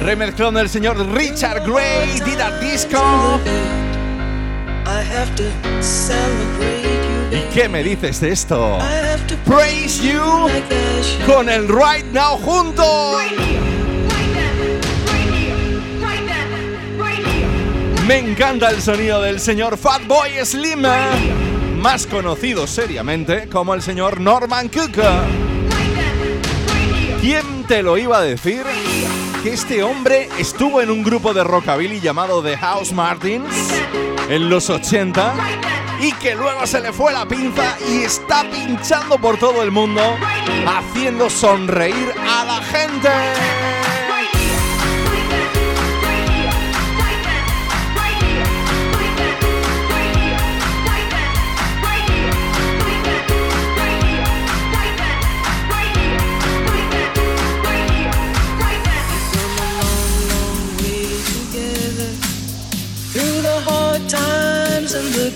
Remezclón 0.03 0.53
del 0.53 0.69
señor 0.69 0.99
Richard 1.15 1.63
Gray, 1.65 2.21
Dida 2.21 2.61
Disco. 2.61 3.41
I 4.85 5.03
have 5.11 5.35
to 5.37 5.45
celebrate 5.81 6.83
you. 7.33 7.39
¿Y 7.39 7.55
qué 7.55 7.71
me 7.71 7.83
dices 7.83 8.21
de 8.21 8.33
esto? 8.33 8.77
I 8.77 8.83
have 8.83 9.27
to 9.29 9.37
Praise 9.47 9.99
You 10.03 10.51
con 11.27 11.49
el 11.49 11.69
Right 11.69 12.05
Now 12.13 12.37
juntos. 12.37 13.23
Me 18.09 18.17
encanta 18.17 18.71
el 18.71 18.81
sonido 18.81 19.21
del 19.21 19.39
señor 19.39 19.77
Fatboy 19.77 20.31
Slim, 20.43 20.81
más 21.77 22.07
conocido 22.07 22.67
seriamente 22.67 23.51
como 23.51 23.75
el 23.75 23.83
señor 23.83 24.19
Norman 24.19 24.71
Cook. 24.71 24.97
¿Quién 27.21 27.65
te 27.65 27.83
lo 27.83 27.99
iba 27.99 28.17
a 28.17 28.23
decir? 28.23 28.65
Que 29.43 29.53
este 29.53 29.83
hombre 29.83 30.31
estuvo 30.39 30.81
en 30.81 30.91
un 30.91 31.03
grupo 31.03 31.35
de 31.35 31.45
rockabilly 31.45 32.01
llamado 32.01 32.43
The 32.43 32.57
House 32.57 32.95
Martins 32.95 33.45
en 34.31 34.49
los 34.49 34.71
80 34.71 35.35
y 36.01 36.13
que 36.13 36.35
luego 36.35 36.67
se 36.67 36.81
le 36.81 36.95
fue 36.95 37.13
la 37.13 37.29
pinza 37.29 37.77
y 37.91 38.05
está 38.05 38.43
pinchando 38.51 39.19
por 39.19 39.39
todo 39.39 39.63
el 39.63 39.71
mundo 39.71 40.01
haciendo 40.67 41.29
sonreír 41.29 42.15
a 42.27 42.45
la 42.47 42.63
gente. 42.63 43.98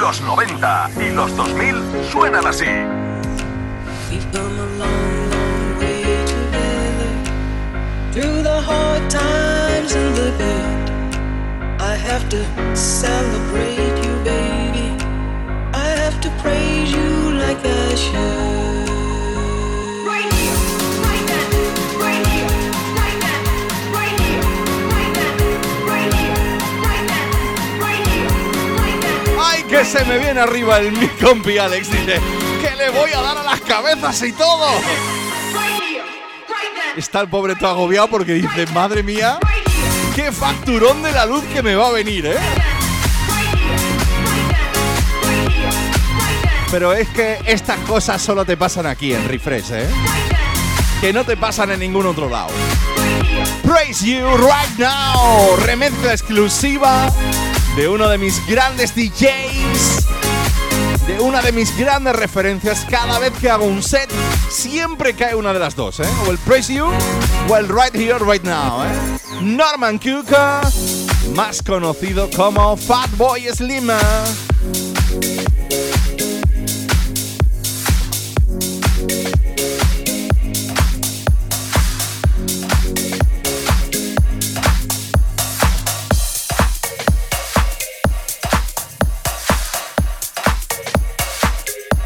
Los 0.00 0.22
90 0.22 0.90
y 0.96 1.10
los 1.10 1.36
2000 1.36 1.82
suenan 2.10 2.46
así. 2.46 2.64
Through 8.12 8.42
the 8.42 8.60
hard 8.60 9.10
times 9.10 9.94
and 9.94 10.16
the 10.16 10.32
good. 10.38 11.80
I 11.80 11.94
have 11.94 12.28
to 12.30 12.42
celebrate 12.74 13.94
you, 14.02 14.14
baby. 14.24 14.96
I 15.74 15.88
have 16.02 16.18
to 16.22 16.30
praise 16.42 16.90
you 16.90 17.32
like 17.32 17.58
I 17.64 17.94
should. 17.94 18.59
Se 29.84 30.04
me 30.04 30.18
viene 30.18 30.40
arriba 30.40 30.78
el 30.78 30.92
mi 30.92 31.08
compi 31.08 31.56
Alex! 31.58 31.90
Dice 31.90 32.20
que 32.60 32.76
le 32.76 32.90
voy 32.90 33.10
a 33.12 33.20
dar 33.20 33.38
a 33.38 33.42
las 33.42 33.60
cabezas 33.60 34.22
y 34.22 34.32
todo. 34.32 34.66
Está 36.96 37.20
el 37.20 37.28
pobre 37.28 37.54
todo 37.56 37.70
agobiado 37.70 38.08
porque 38.08 38.34
dice, 38.34 38.66
madre 38.74 39.02
mía, 39.02 39.38
qué 40.14 40.32
facturón 40.32 41.02
de 41.02 41.12
la 41.12 41.24
luz 41.24 41.44
que 41.52 41.62
me 41.62 41.74
va 41.76 41.88
a 41.88 41.92
venir, 41.92 42.26
¿eh? 42.26 42.38
Pero 46.70 46.92
es 46.92 47.08
que 47.08 47.38
estas 47.46 47.78
cosas 47.80 48.20
solo 48.20 48.44
te 48.44 48.56
pasan 48.56 48.86
aquí 48.86 49.14
en 49.14 49.26
Refresh, 49.28 49.72
¿eh? 49.72 49.88
Que 51.00 51.12
no 51.12 51.24
te 51.24 51.36
pasan 51.36 51.70
en 51.70 51.80
ningún 51.80 52.06
otro 52.06 52.28
lado. 52.28 52.50
Praise 53.62 54.04
You 54.04 54.26
Right 54.36 54.78
Now, 54.78 55.56
remezcla 55.64 56.12
exclusiva 56.12 57.10
de 57.76 57.88
uno 57.88 58.08
de 58.08 58.18
mis 58.18 58.46
grandes 58.46 58.94
DJs 58.94 60.06
de 61.06 61.20
una 61.20 61.42
de 61.42 61.52
mis 61.52 61.76
grandes 61.76 62.14
referencias. 62.14 62.86
Cada 62.88 63.18
vez 63.18 63.32
que 63.40 63.50
hago 63.50 63.64
un 63.64 63.82
set, 63.82 64.08
siempre 64.48 65.14
cae 65.14 65.34
una 65.34 65.52
de 65.52 65.58
las 65.58 65.74
dos, 65.74 66.00
¿eh? 66.00 66.08
O 66.26 66.30
el 66.30 66.38
Praise 66.38 66.74
You 66.74 66.86
o 67.48 67.56
el 67.56 67.68
Right 67.68 67.94
Here, 67.94 68.18
Right 68.18 68.44
Now, 68.44 68.84
¿eh? 68.84 69.18
Norman 69.40 69.98
Cook, 69.98 70.30
más 71.34 71.62
conocido 71.62 72.28
como 72.30 72.76
Fatboy 72.76 73.48
Slim. 73.52 73.90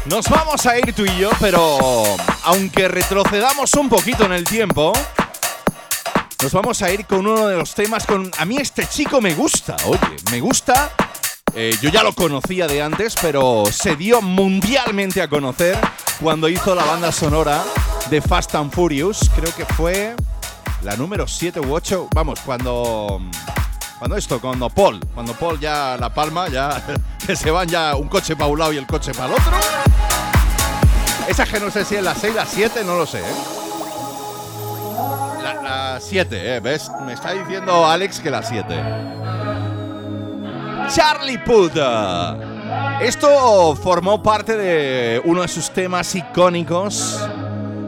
Nos 0.05 0.29
vamos 0.29 0.65
a 0.67 0.77
ir 0.77 0.93
tú 0.93 1.03
y 1.03 1.17
yo, 1.17 1.31
pero 1.39 2.03
aunque 2.43 2.87
retrocedamos 2.87 3.73
un 3.73 3.89
poquito 3.89 4.25
en 4.25 4.33
el 4.33 4.43
tiempo, 4.43 4.93
nos 6.43 6.53
vamos 6.53 6.81
a 6.83 6.91
ir 6.91 7.07
con 7.07 7.25
uno 7.25 7.47
de 7.47 7.57
los 7.57 7.73
temas 7.73 8.05
con... 8.05 8.29
A 8.37 8.45
mí 8.45 8.57
este 8.57 8.85
chico 8.87 9.19
me 9.19 9.33
gusta, 9.33 9.75
oye, 9.85 10.15
me 10.29 10.39
gusta. 10.41 10.91
Eh, 11.55 11.75
yo 11.81 11.89
ya 11.89 12.03
lo 12.03 12.13
conocía 12.13 12.67
de 12.67 12.83
antes, 12.83 13.15
pero 13.19 13.63
se 13.71 13.95
dio 13.95 14.21
mundialmente 14.21 15.23
a 15.23 15.27
conocer 15.27 15.75
cuando 16.21 16.49
hizo 16.49 16.75
la 16.75 16.83
banda 16.83 17.11
sonora 17.11 17.63
de 18.11 18.21
Fast 18.21 18.53
and 18.53 18.71
Furious. 18.71 19.31
Creo 19.35 19.55
que 19.55 19.65
fue 19.65 20.15
la 20.83 20.95
número 20.95 21.27
7 21.27 21.61
u 21.61 21.73
8. 21.73 22.09
Vamos, 22.13 22.41
cuando... 22.41 23.21
Cuando 23.97 24.17
esto, 24.17 24.41
cuando 24.41 24.69
Paul, 24.69 24.99
cuando 25.13 25.33
Paul 25.33 25.59
ya 25.59 25.95
la 25.97 26.13
palma, 26.13 26.49
ya 26.49 26.81
que 27.25 27.35
se 27.35 27.49
van 27.49 27.67
ya 27.67 27.95
un 27.95 28.09
coche 28.09 28.35
para 28.35 28.47
un 28.47 28.59
lado 28.59 28.73
y 28.73 28.77
el 28.77 28.85
coche 28.85 29.13
para 29.13 29.27
el 29.27 29.33
otro. 29.33 29.53
Esa 31.27 31.45
que 31.45 31.59
no 31.59 31.71
sé 31.71 31.85
si 31.85 31.95
es 31.95 32.03
la 32.03 32.13
6, 32.13 32.35
la 32.35 32.45
7, 32.45 32.83
no 32.85 32.97
lo 32.97 33.05
sé, 33.05 33.19
¿eh? 33.19 33.35
La 35.63 35.97
7, 35.99 36.55
¿eh? 36.55 36.59
¿Ves? 36.59 36.91
Me 37.05 37.13
está 37.13 37.31
diciendo 37.31 37.85
Alex 37.85 38.19
que 38.19 38.29
la 38.29 38.43
7. 38.43 38.75
Charlie 40.93 41.39
Puth. 41.39 41.77
Esto 43.01 43.75
formó 43.75 44.21
parte 44.21 44.55
de 44.55 45.21
uno 45.25 45.41
de 45.41 45.47
sus 45.47 45.71
temas 45.71 46.13
icónicos, 46.13 47.19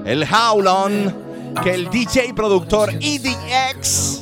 el 0.05 0.23
How 0.23 0.61
Long, 0.61 1.11
que 1.61 1.73
el 1.73 1.89
DJ 1.89 2.33
productor 2.33 2.91
EDX 2.91 4.21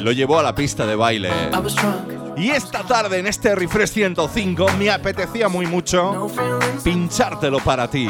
lo 0.00 0.12
llevó 0.12 0.38
a 0.38 0.42
la 0.42 0.54
pista 0.54 0.86
de 0.86 0.96
baile. 0.96 1.30
Y 2.36 2.50
esta 2.50 2.82
tarde 2.82 3.18
en 3.18 3.26
este 3.26 3.54
Refresh 3.54 3.90
105 3.90 4.66
me 4.78 4.90
apetecía 4.90 5.48
muy 5.48 5.66
mucho 5.66 6.30
pinchártelo 6.84 7.58
para 7.60 7.88
ti. 7.88 8.08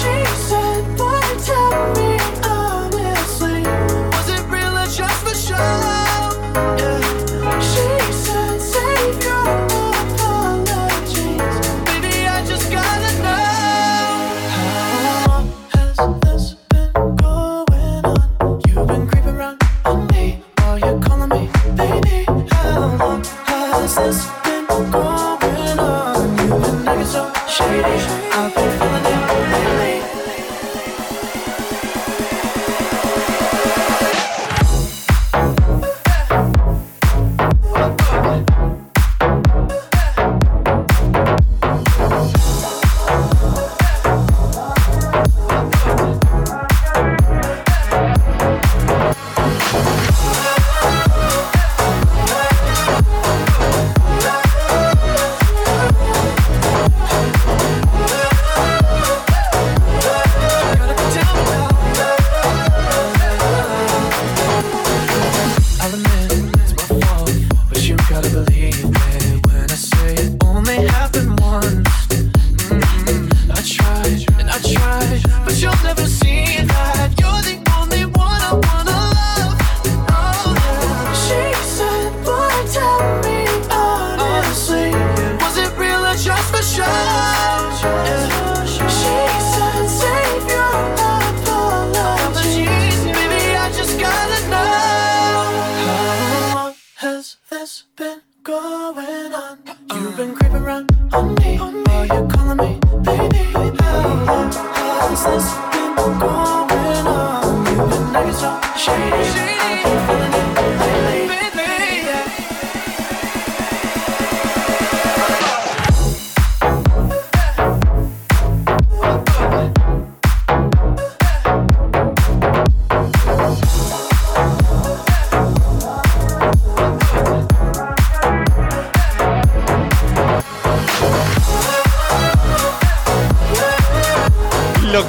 She 0.00 0.30
this 23.94 24.26
been 24.44 24.66
going 24.66 25.78
on? 25.78 26.38
You've 26.38 26.62
been 26.62 26.88
acting 26.88 27.06
so 27.06 27.32
shady. 27.48 27.82
I've 28.32 28.54
been 28.54 28.70
feeling 28.78 28.99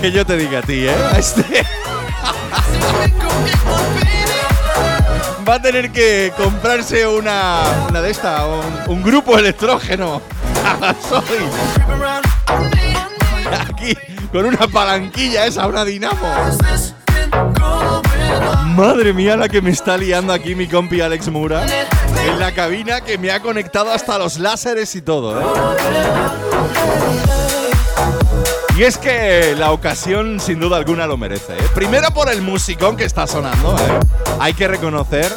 que 0.02 0.12
yo 0.12 0.26
te 0.26 0.36
diga 0.36 0.60
a 0.60 0.62
ti, 0.64 0.88
¿eh? 0.88 0.96
Este 1.18 1.66
va 5.48 5.56
a 5.56 5.62
tener 5.62 5.92
que 5.92 6.32
comprarse 6.38 7.06
una, 7.06 7.62
una 7.90 8.02
de 8.02 8.10
estas, 8.10 8.42
un, 8.42 8.94
un 8.96 9.04
grupo 9.04 9.38
electrógeno. 9.38 10.22
Aquí, 13.70 13.94
con 14.32 14.46
una 14.46 14.68
palanquilla 14.68 15.46
esa, 15.46 15.68
una 15.68 15.84
dinamo. 15.84 16.34
Madre 18.76 19.14
mía, 19.14 19.36
la 19.36 19.50
que 19.50 19.62
me 19.62 19.72
está 19.72 19.98
liando 19.98 20.32
aquí 20.32 20.56
mi 20.56 20.68
compi 20.68 21.02
Alex 21.02 21.28
Mura. 21.28 21.66
En 22.26 22.40
la 22.40 22.54
cabina 22.54 23.02
que 23.02 23.18
me 23.18 23.32
ha 23.32 23.42
conectado 23.42 23.92
hasta 23.92 24.18
los 24.18 24.40
láseres 24.40 24.96
y 24.96 25.02
todo, 25.02 25.42
¿eh? 25.42 25.46
Y 28.78 28.84
es 28.84 28.98
que 28.98 29.56
la 29.58 29.72
ocasión 29.72 30.40
sin 30.40 30.60
duda 30.60 30.78
alguna 30.78 31.06
lo 31.06 31.18
merece. 31.18 31.54
¿eh? 31.54 31.64
Primero 31.76 32.12
por 32.12 32.30
el 32.30 32.42
musicón 32.42 32.96
que 32.96 33.04
está 33.04 33.28
sonando. 33.28 33.76
¿eh? 33.78 34.00
Hay 34.40 34.54
que 34.54 34.68
reconocer 34.68 35.32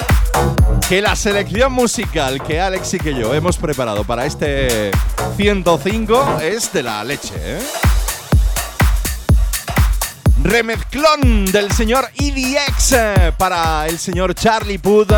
que 0.88 1.00
la 1.00 1.16
selección 1.16 1.72
musical 1.72 2.42
que 2.42 2.60
Alex 2.60 2.94
y 2.94 2.98
que 2.98 3.14
yo 3.14 3.34
hemos 3.34 3.56
preparado 3.56 4.04
para 4.04 4.26
este 4.26 4.90
105 5.36 6.38
es 6.42 6.72
de 6.72 6.82
la 6.82 7.02
leche. 7.02 7.34
¿eh? 7.36 7.58
Remezclón 10.42 11.46
del 11.46 11.72
señor 11.72 12.10
EDX 12.14 12.92
eh, 12.92 13.32
para 13.38 13.86
el 13.86 13.98
señor 13.98 14.34
Charlie 14.34 14.78
Puth. 14.78 15.12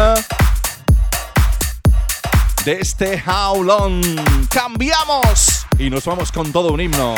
De 2.65 2.73
este 2.81 3.23
How 3.27 3.63
Long. 3.63 4.03
Cambiamos 4.49 5.67
y 5.79 5.91
nos 5.91 6.05
vamos 6.05 6.31
con 6.33 6.53
todo 6.53 6.73
un 6.73 6.81
himno. 6.81 7.15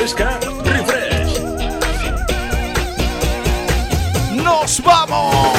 fresca, 0.00 0.40
refresh. 0.64 1.42
¡Nos 4.32 4.82
vamos! 4.82 5.54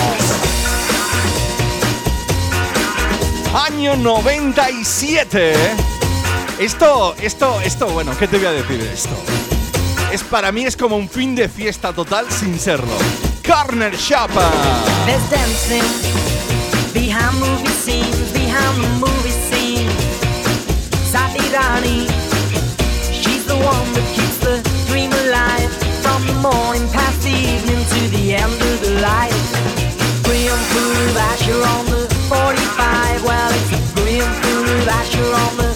Año 3.54 3.96
97. 3.98 5.54
Esto, 6.58 7.16
esto, 7.22 7.62
esto, 7.62 7.88
bueno, 7.90 8.18
¿qué 8.18 8.28
te 8.28 8.38
voy 8.38 8.48
a 8.48 8.52
decir 8.54 8.82
esto? 8.82 9.16
Es 10.12 10.24
para 10.24 10.52
mí 10.52 10.66
es 10.66 10.76
como 10.76 10.98
un 10.98 11.08
fin 11.08 11.36
de 11.36 11.48
fiesta 11.48 11.94
total 11.94 12.26
sin 12.32 12.60
serlo. 12.60 12.98
Corner 13.46 13.96
Chapa. 13.96 14.50
behind 16.94 17.40
movie 17.40 17.70
scenes, 17.84 18.34
behind 18.34 19.00
movie 19.00 19.32
scenes. 19.32 19.94
Sadirani. 21.12 22.21
One 23.64 23.88
that 23.94 24.08
keeps 24.16 24.38
the 24.38 24.58
dream 24.90 25.12
alive. 25.26 25.72
From 26.04 26.22
the 26.26 26.38
morning 26.42 26.88
past 26.90 27.22
the 27.22 27.30
evening 27.30 27.82
to 27.94 28.02
the 28.16 28.36
end 28.36 28.58
of 28.70 28.76
the 28.82 29.02
light. 29.02 29.42
Asher 31.32 31.62
on 31.76 31.86
the 31.86 32.08
45. 32.30 33.24
Well, 33.24 33.52
it's 33.54 34.88
Asher 34.88 35.24
on 35.24 35.58
the 35.58 35.71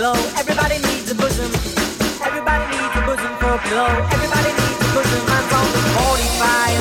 blow. 0.00 0.16
Everybody 0.40 0.78
needs 0.78 1.10
a 1.10 1.14
bosom. 1.14 1.50
Everybody 2.24 2.64
needs 2.72 2.96
a 2.96 3.02
bosom 3.08 3.32
for 3.40 3.52
a 3.52 3.60
blow. 3.68 3.90
Everybody 4.16 4.50
needs 4.60 4.80
a 4.80 4.88
bosom. 4.96 5.22
Mine's 5.28 5.52
on 5.58 5.66
the 5.74 5.82
45. 6.00 6.80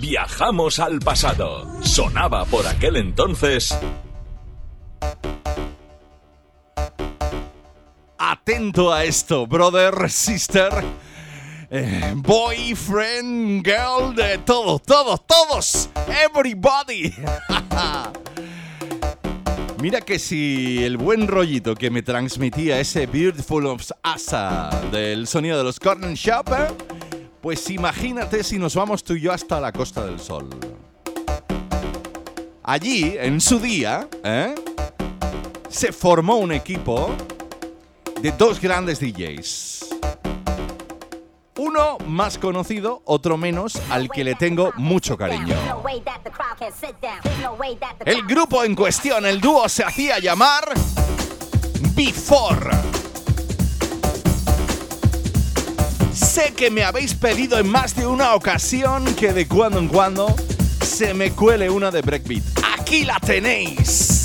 Viajamos 0.00 0.80
al 0.80 0.98
pasado. 0.98 1.68
Sonaba 1.82 2.44
por 2.46 2.66
aquel 2.66 2.96
entonces. 2.96 3.72
Atento 8.46 8.92
a 8.92 9.04
esto, 9.04 9.46
brother, 9.46 10.10
sister, 10.10 10.70
eh, 11.70 12.12
boyfriend, 12.14 13.64
girl, 13.64 14.14
de 14.14 14.36
todos, 14.44 14.82
todos, 14.82 15.26
todos, 15.26 15.88
everybody. 16.08 17.10
Mira 19.80 20.02
que 20.02 20.18
si 20.18 20.84
el 20.84 20.98
buen 20.98 21.26
rollito 21.26 21.74
que 21.74 21.88
me 21.88 22.02
transmitía 22.02 22.78
ese 22.78 23.06
Beautiful 23.06 23.64
of 23.64 23.90
Asa 24.02 24.68
del 24.92 25.26
sonido 25.26 25.56
de 25.56 25.64
los 25.64 25.80
Corner 25.80 26.12
Shop, 26.12 26.46
eh, 26.52 26.66
pues 27.40 27.70
imagínate 27.70 28.44
si 28.44 28.58
nos 28.58 28.74
vamos 28.74 29.02
tú 29.02 29.14
y 29.14 29.22
yo 29.22 29.32
hasta 29.32 29.58
la 29.58 29.72
Costa 29.72 30.04
del 30.04 30.20
Sol. 30.20 30.50
Allí, 32.62 33.16
en 33.18 33.40
su 33.40 33.58
día, 33.58 34.06
¿eh? 34.22 34.54
se 35.70 35.92
formó 35.92 36.36
un 36.36 36.52
equipo 36.52 37.16
de 38.24 38.32
dos 38.32 38.58
grandes 38.58 39.00
DJs. 39.00 39.84
Uno 41.58 41.98
más 42.06 42.38
conocido, 42.38 43.02
otro 43.04 43.36
menos, 43.36 43.78
al 43.90 44.08
que 44.08 44.24
le 44.24 44.34
tengo 44.34 44.72
mucho 44.76 45.18
cariño. 45.18 45.54
El 48.06 48.22
grupo 48.22 48.64
en 48.64 48.74
cuestión, 48.74 49.26
el 49.26 49.42
dúo, 49.42 49.68
se 49.68 49.84
hacía 49.84 50.20
llamar 50.20 50.64
Before. 51.94 52.70
Sé 56.14 56.54
que 56.54 56.70
me 56.70 56.82
habéis 56.82 57.12
pedido 57.12 57.58
en 57.58 57.68
más 57.68 57.94
de 57.94 58.06
una 58.06 58.34
ocasión 58.34 59.04
que 59.16 59.34
de 59.34 59.46
cuando 59.46 59.78
en 59.78 59.88
cuando 59.88 60.34
se 60.80 61.12
me 61.12 61.32
cuele 61.32 61.68
una 61.68 61.90
de 61.90 62.00
breakbeat. 62.00 62.42
Aquí 62.78 63.04
la 63.04 63.20
tenéis. 63.20 64.23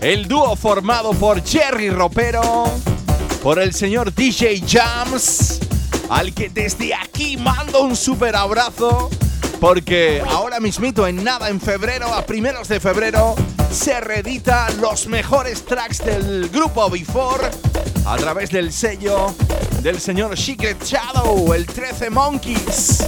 El 0.00 0.28
dúo 0.28 0.56
formado 0.56 1.12
por 1.12 1.44
Jerry 1.44 1.90
Ropero, 1.90 2.64
por 3.42 3.58
el 3.58 3.74
señor 3.74 4.14
DJ 4.14 4.62
Jams, 4.66 5.60
al 6.08 6.32
que 6.32 6.48
desde 6.48 6.94
aquí 6.94 7.36
mando 7.36 7.82
un 7.82 7.94
super 7.94 8.34
abrazo, 8.34 9.10
porque 9.60 10.22
ahora 10.26 10.58
mismito 10.58 11.06
en 11.06 11.22
nada, 11.22 11.50
en 11.50 11.60
febrero, 11.60 12.14
a 12.14 12.24
primeros 12.24 12.66
de 12.68 12.80
febrero, 12.80 13.34
se 13.70 14.00
reedita 14.00 14.70
los 14.80 15.06
mejores 15.06 15.66
tracks 15.66 15.98
del 15.98 16.48
grupo 16.48 16.88
Before 16.88 17.50
a 18.06 18.16
través 18.16 18.50
del 18.50 18.72
sello 18.72 19.34
del 19.82 20.00
señor 20.00 20.38
Secret 20.38 20.82
Shadow, 20.82 21.52
el 21.52 21.66
13 21.66 22.08
Monkeys. 22.08 23.04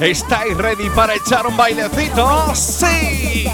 ¿Estáis 0.00 0.56
ready 0.56 0.90
para 0.90 1.14
echar 1.14 1.46
un 1.46 1.56
bailecito? 1.56 2.54
¡Sí! 2.54 3.48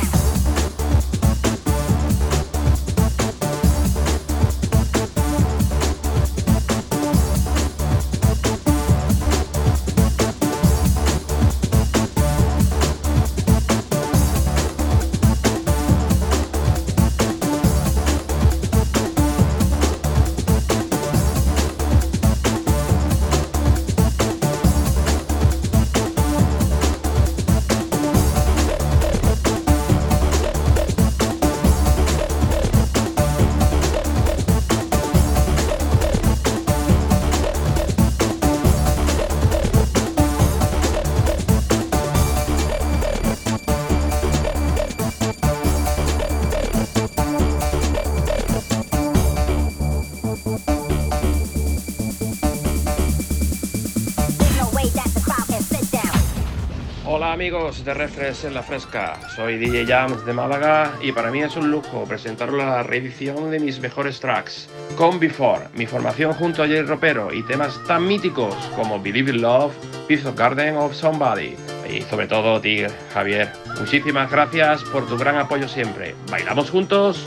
De 57.84 57.94
Refresh 57.94 58.44
en 58.44 58.54
la 58.54 58.62
Fresca, 58.62 59.18
soy 59.34 59.56
DJ 59.56 59.86
Jams 59.86 60.24
de 60.26 60.32
Málaga 60.32 60.92
y 61.00 61.12
para 61.12 61.30
mí 61.30 61.42
es 61.42 61.56
un 61.56 61.70
lujo 61.70 62.04
presentar 62.04 62.52
la 62.52 62.82
reedición 62.82 63.50
de 63.50 63.60
mis 63.60 63.80
mejores 63.80 64.20
tracks. 64.20 64.68
Con 64.96 65.18
Before, 65.18 65.68
mi 65.74 65.86
formación 65.86 66.34
junto 66.34 66.62
a 66.62 66.66
Jerry 66.66 66.86
Ropero 66.86 67.32
y 67.32 67.42
temas 67.44 67.80
tan 67.86 68.06
míticos 68.06 68.54
como 68.76 69.00
Believe 69.00 69.30
in 69.30 69.42
Love, 69.42 69.72
Piece 70.08 70.28
of 70.28 70.36
Garden 70.36 70.76
of 70.76 70.94
Somebody. 70.94 71.56
Y 71.88 72.02
sobre 72.02 72.26
todo, 72.26 72.60
ti, 72.60 72.82
Javier, 73.14 73.52
muchísimas 73.78 74.30
gracias 74.30 74.82
por 74.84 75.06
tu 75.06 75.16
gran 75.16 75.36
apoyo 75.36 75.68
siempre. 75.68 76.14
¿Bailamos 76.30 76.70
juntos? 76.70 77.24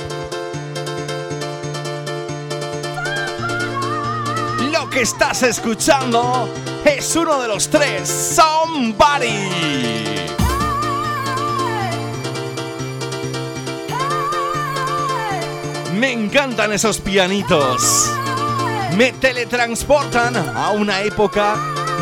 Lo 4.72 4.90
que 4.90 5.02
estás 5.02 5.44
escuchando 5.44 6.48
es 6.86 7.16
uno 7.16 7.42
de 7.42 7.48
los 7.48 7.70
tres, 7.70 8.08
Somebody. 8.08 10.23
Me 16.04 16.12
encantan 16.12 16.74
esos 16.74 17.00
pianitos. 17.00 18.12
Me 18.98 19.14
teletransportan 19.14 20.36
a 20.36 20.72
una 20.72 21.00
época 21.00 21.56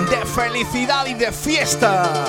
de 0.09 0.25
felicidad 0.25 1.05
y 1.05 1.13
de 1.13 1.31
fiesta. 1.31 2.25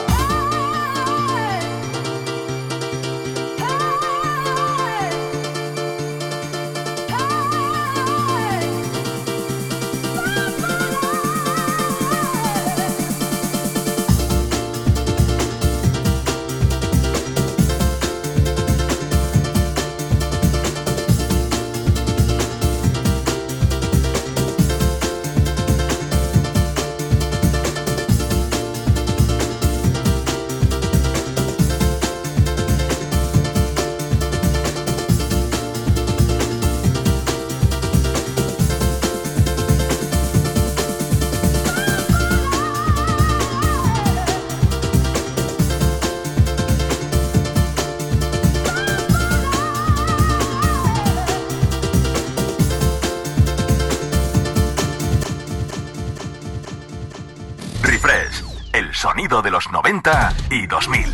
Sonido 59.33 59.43
de 59.43 59.51
los 59.51 59.71
90 59.71 60.35
y 60.51 60.67
2000. 60.67 61.07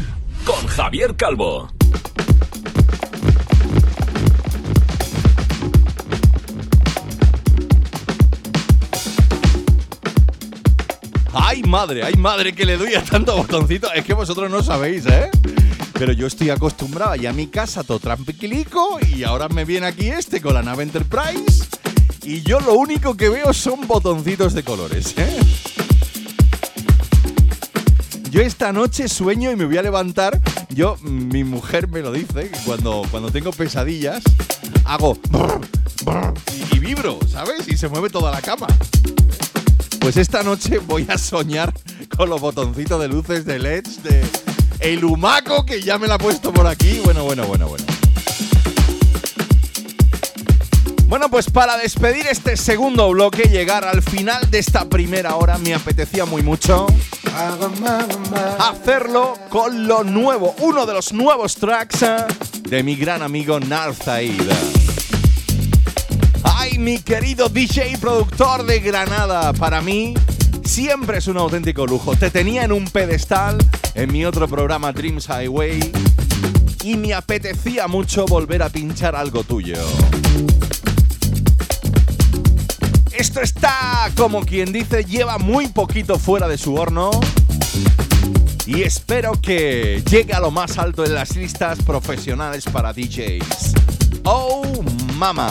Con 0.45 0.66
Javier 0.66 1.14
Calvo. 1.14 1.69
Ay, 11.33 11.62
madre, 11.62 12.03
ay, 12.03 12.14
madre, 12.14 12.53
que 12.55 12.64
le 12.64 12.77
doy 12.77 12.95
a 12.95 13.05
tanto 13.05 13.37
botoncito. 13.37 13.93
Es 13.93 14.05
que 14.05 14.14
vosotros 14.14 14.51
no 14.51 14.62
sabéis, 14.62 15.07
¿eh? 15.07 15.31
Pero 15.93 16.12
yo 16.12 16.27
estoy 16.27 16.51
acostumbrado 16.51 17.14
ya 17.14 17.31
a 17.31 17.33
mi 17.33 17.47
casa 17.47 17.85
todo 17.85 18.01
tranquilico 18.01 18.99
y 19.14 19.23
ahora 19.23 19.49
me 19.49 19.64
viene 19.64 19.87
aquí 19.87 20.09
este 20.09 20.41
con 20.41 20.55
la 20.55 20.62
nave 20.62 20.83
Enterprise 20.83 21.69
y 22.23 22.43
yo 22.43 22.61
lo 22.61 22.75
único 22.75 23.16
que 23.16 23.29
veo 23.29 23.53
son 23.53 23.87
botoncitos 23.87 24.55
de 24.55 24.62
colores, 24.62 25.14
¿eh? 25.16 25.39
Yo 28.39 28.45
esta 28.45 28.72
noche 28.72 29.09
sueño 29.09 29.51
y 29.51 29.57
me 29.57 29.64
voy 29.64 29.78
a 29.78 29.82
levantar. 29.82 30.41
Yo, 30.68 30.97
mi 31.03 31.43
mujer 31.43 31.89
me 31.89 32.03
lo 32.03 32.12
dice, 32.12 32.51
que 32.51 32.59
cuando, 32.64 33.03
cuando 33.11 33.32
tengo 33.32 33.51
pesadillas, 33.51 34.22
hago 34.84 35.18
y 36.72 36.78
vibro, 36.78 37.18
¿sabes? 37.28 37.66
Y 37.66 37.76
se 37.76 37.89
mueve 37.89 38.11
toda 38.11 38.30
la 38.30 38.41
cama. 38.41 38.68
Pues 39.99 40.16
esta 40.16 40.45
noche 40.45 40.78
voy 40.78 41.05
a 41.09 41.18
soñar 41.18 41.74
con 42.16 42.28
los 42.28 42.41
botoncitos 42.41 43.01
de 43.01 43.09
luces 43.09 43.45
de 43.45 43.59
LEDs 43.59 44.05
de 44.05 44.24
el 44.78 45.05
humaco 45.05 45.66
que 45.66 45.82
ya 45.82 45.99
me 45.99 46.07
la 46.07 46.14
ha 46.14 46.18
puesto 46.18 46.53
por 46.53 46.68
aquí. 46.68 47.01
Bueno, 47.03 47.24
bueno, 47.24 47.45
bueno, 47.45 47.66
bueno. 47.66 47.84
Bueno, 51.09 51.28
pues 51.28 51.51
para 51.51 51.76
despedir 51.76 52.24
este 52.28 52.57
segundo 52.57 53.11
bloque, 53.11 53.49
llegar 53.49 53.84
al 53.84 54.01
final 54.01 54.49
de 54.49 54.61
esta 54.61 54.89
primera 54.89 55.34
hora, 55.34 55.59
me 55.59 55.74
apetecía 55.74 56.24
muy 56.24 56.43
mucho 56.43 56.86
hacerlo 58.59 59.39
con 59.49 59.86
lo 59.86 60.03
nuevo, 60.03 60.57
uno 60.61 60.86
de 60.86 60.95
los 60.95 61.12
nuevos 61.12 61.55
tracks 61.55 62.03
eh, 62.03 62.26
de 62.68 62.82
mi 62.82 62.97
gran 62.97 63.22
amigo 63.22 63.61
Narzaid. 63.61 64.51
Ay, 66.43 66.78
mi 66.78 66.99
querido 66.99 67.49
DJ 67.49 67.99
productor 67.99 68.66
de 68.66 68.80
Granada, 68.80 69.53
para 69.53 69.80
mí 69.80 70.14
siempre 70.64 71.18
es 71.18 71.28
un 71.28 71.36
auténtico 71.36 71.86
lujo. 71.86 72.16
Te 72.16 72.30
tenía 72.30 72.64
en 72.64 72.72
un 72.72 72.86
pedestal 72.86 73.59
en 73.95 74.12
mi 74.12 74.24
otro 74.24 74.49
programa 74.49 74.93
Dreams 74.93 75.28
Highway 75.28 75.93
y 76.82 76.97
me 76.97 77.14
apetecía 77.14 77.86
mucho 77.86 78.26
volver 78.26 78.64
a 78.64 78.68
pinchar 78.68 79.14
algo 79.14 79.45
tuyo. 79.45 79.78
Esto 83.19 83.41
está, 83.41 84.12
como 84.16 84.47
quien 84.47 84.73
dice, 84.73 85.03
lleva 85.05 85.39
muy 85.39 85.66
poquito 85.66 86.21
fuera 86.21 86.47
de 86.47 86.57
su 86.57 86.77
horno. 86.77 87.11
Y 88.64 88.83
espero 88.83 89.33
que 89.33 90.05
llegue 90.09 90.35
a 90.35 90.39
lo 90.39 90.53
más 90.53 90.79
alto 90.79 91.05
en 91.05 91.14
las 91.14 91.35
listas 91.35 91.83
profesionales 91.83 92.64
para 92.71 92.93
DJs. 92.93 93.75
Oh, 94.23 94.62
mama. 95.16 95.51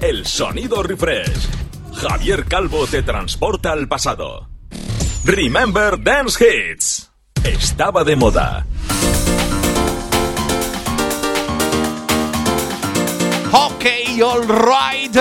El 0.00 0.24
sonido 0.24 0.82
refresh. 0.82 1.46
Javier 1.94 2.46
Calvo 2.46 2.86
te 2.86 3.02
transporta 3.02 3.72
al 3.72 3.86
pasado. 3.86 4.48
Remember 5.24 6.02
Dance 6.02 6.42
Hits. 6.42 7.10
Estaba 7.44 8.02
de 8.02 8.16
moda. 8.16 8.64
Ok, 13.52 13.84
alright. 14.22 15.18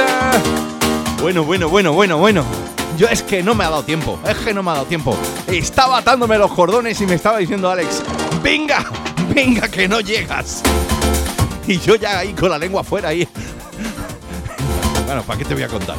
Bueno, 1.21 1.43
bueno, 1.43 1.67
bueno, 1.67 1.91
bueno, 1.91 2.17
bueno. 2.17 2.45
Yo 2.97 3.09
es 3.09 3.23
que 3.23 3.43
no 3.43 3.53
me 3.53 3.65
ha 3.65 3.69
dado 3.69 3.83
tiempo. 3.83 4.17
Es 4.25 4.37
que 4.37 4.53
no 4.53 4.63
me 4.63 4.71
ha 4.71 4.75
dado 4.75 4.85
tiempo. 4.85 5.17
Estaba 5.47 5.97
atándome 5.97 6.37
los 6.37 6.53
cordones 6.53 7.01
y 7.01 7.05
me 7.05 7.15
estaba 7.15 7.39
diciendo 7.39 7.69
Alex, 7.69 8.01
venga, 8.41 8.89
venga 9.35 9.67
que 9.67 9.89
no 9.89 9.99
llegas. 9.99 10.63
Y 11.67 11.79
yo 11.79 11.95
ya 11.95 12.19
ahí 12.19 12.31
con 12.33 12.49
la 12.49 12.57
lengua 12.57 12.79
afuera 12.79 13.09
ahí. 13.09 13.27
¿para 15.23 15.39
qué 15.39 15.45
te 15.45 15.53
voy 15.53 15.63
a 15.63 15.67
contar? 15.67 15.95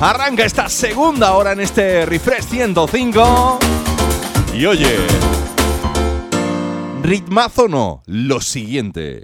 Arranca 0.00 0.44
esta 0.44 0.68
segunda 0.68 1.32
hora 1.32 1.52
en 1.52 1.60
este 1.60 2.06
refresh 2.06 2.44
105. 2.44 3.58
Y 4.54 4.66
oye, 4.66 4.96
ritmazo 7.02 7.68
no, 7.68 8.02
lo 8.06 8.40
siguiente. 8.40 9.22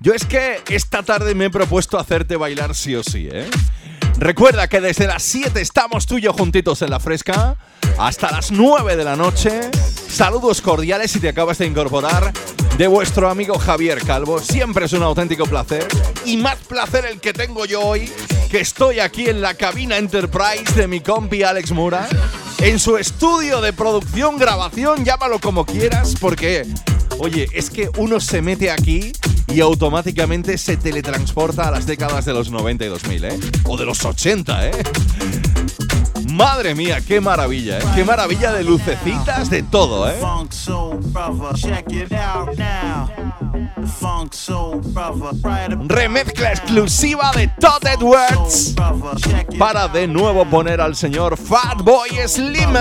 Yo 0.00 0.14
es 0.14 0.24
que 0.24 0.60
esta 0.68 1.04
tarde 1.04 1.34
me 1.34 1.44
he 1.44 1.50
propuesto 1.50 1.98
hacerte 1.98 2.36
bailar 2.36 2.74
sí 2.74 2.96
o 2.96 3.04
sí, 3.04 3.28
¿eh? 3.30 3.48
Recuerda 4.22 4.68
que 4.68 4.80
desde 4.80 5.08
las 5.08 5.20
7 5.24 5.60
estamos 5.60 6.06
tú 6.06 6.16
y 6.16 6.20
yo 6.20 6.32
juntitos 6.32 6.80
en 6.82 6.90
la 6.90 7.00
fresca 7.00 7.56
hasta 7.98 8.30
las 8.30 8.52
9 8.52 8.94
de 8.94 9.02
la 9.02 9.16
noche. 9.16 9.68
Saludos 10.08 10.62
cordiales 10.62 11.10
si 11.10 11.18
te 11.18 11.28
acabas 11.28 11.58
de 11.58 11.66
incorporar 11.66 12.32
de 12.78 12.86
vuestro 12.86 13.28
amigo 13.28 13.58
Javier 13.58 14.00
Calvo. 14.00 14.38
Siempre 14.38 14.86
es 14.86 14.92
un 14.92 15.02
auténtico 15.02 15.44
placer 15.46 15.88
y 16.24 16.36
más 16.36 16.54
placer 16.68 17.04
el 17.06 17.18
que 17.18 17.32
tengo 17.32 17.64
yo 17.64 17.80
hoy, 17.80 18.08
que 18.48 18.60
estoy 18.60 19.00
aquí 19.00 19.28
en 19.28 19.40
la 19.40 19.54
cabina 19.54 19.96
Enterprise 19.96 20.72
de 20.76 20.86
mi 20.86 21.00
compi 21.00 21.42
Alex 21.42 21.72
Mura, 21.72 22.08
en 22.58 22.78
su 22.78 22.98
estudio 22.98 23.60
de 23.60 23.72
producción, 23.72 24.38
grabación, 24.38 25.04
llámalo 25.04 25.40
como 25.40 25.66
quieras, 25.66 26.14
porque, 26.20 26.64
oye, 27.18 27.48
es 27.52 27.70
que 27.70 27.90
uno 27.96 28.20
se 28.20 28.40
mete 28.40 28.70
aquí 28.70 29.10
y 29.48 29.60
automáticamente 29.60 30.58
se 30.58 30.76
teletransporta 30.76 31.68
a 31.68 31.70
las 31.70 31.86
décadas 31.86 32.24
de 32.24 32.32
los 32.32 32.50
90 32.50 32.84
y 32.84 32.88
2000, 32.88 33.24
¿eh? 33.24 33.40
O 33.64 33.76
de 33.76 33.84
los 33.84 34.04
80, 34.04 34.68
¿eh? 34.68 34.72
Madre 36.30 36.74
mía, 36.74 37.00
qué 37.06 37.20
maravilla, 37.20 37.78
¿eh? 37.78 37.82
Qué 37.94 38.04
maravilla 38.04 38.52
de 38.52 38.64
lucecitas, 38.64 39.50
de 39.50 39.62
todo, 39.62 40.08
¿eh? 40.08 40.16
Funk 40.20 40.52
Soul 40.52 40.98
Brother, 40.98 41.54
check 41.54 41.92
it 41.92 42.12
out 42.12 42.56
now. 42.56 43.10
Funk 44.00 44.32
Soul 44.32 44.80
Brother, 44.80 45.32
right 45.42 45.72
about 45.72 45.90
Remezcla 45.90 46.52
exclusiva 46.52 47.32
de 47.34 47.48
Todd 47.60 47.84
Edwards 47.86 48.74
para 49.58 49.88
de 49.88 50.06
nuevo 50.06 50.44
poner 50.46 50.80
al 50.80 50.96
señor 50.96 51.36
Fatboy 51.36 52.10
Slim. 52.26 52.72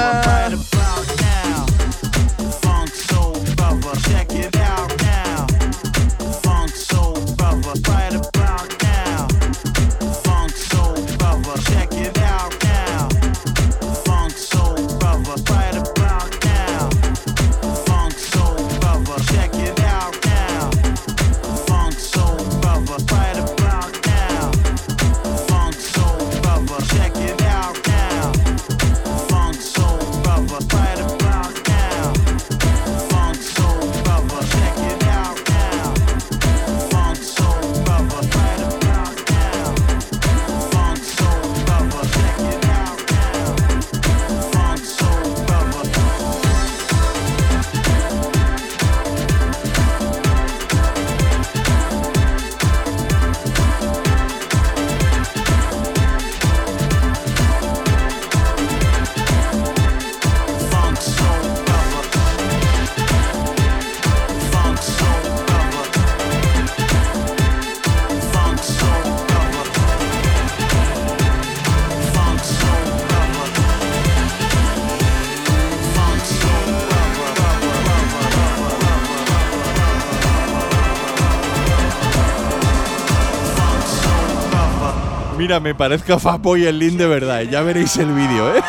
Mira, 85.52 85.60
me 85.60 85.76
parezco 85.76 86.14
a 86.14 86.18
Fatboy 86.18 86.64
Slim 86.64 86.96
de 86.96 87.08
verdad, 87.08 87.42
ya 87.42 87.62
veréis 87.62 87.98
el 87.98 88.14
vídeo, 88.14 88.56
¿eh? 88.56 88.64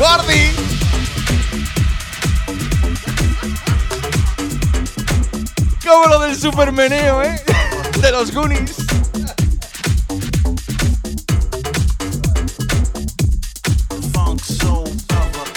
¡Gordy! 0.00 0.50
Como 5.86 6.06
lo 6.08 6.18
del 6.18 6.34
supermeneo, 6.34 7.22
¿eh? 7.22 7.40
De 8.00 8.10
los 8.10 8.34
Goonies. 8.34 8.83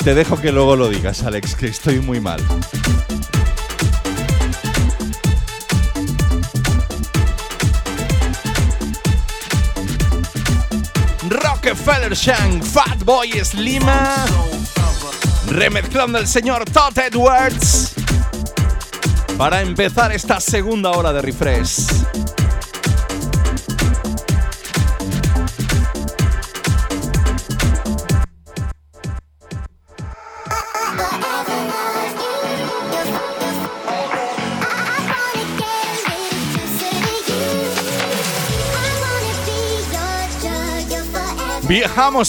Te 0.08 0.16
dejo 0.16 0.40
que 0.40 0.54
luego 0.54 0.78
lo 0.78 0.88
digas, 0.88 1.24
Alex, 1.24 1.54
que 1.54 1.68
estoy 1.68 2.00
muy 2.00 2.22
mal. 2.22 2.40
Rockefeller 11.28 12.16
Shank, 12.16 12.64
Fatboy 12.64 13.32
Slima, 13.44 14.26
remezclando 15.50 16.20
el 16.20 16.28
señor 16.30 16.64
Todd 16.64 16.98
Edwards. 17.00 17.92
Para 19.38 19.62
empezar 19.62 20.14
esta 20.14 20.40
segunda 20.40 20.92
hora 20.92 21.12
de 21.12 21.22
refresh. 21.22 21.87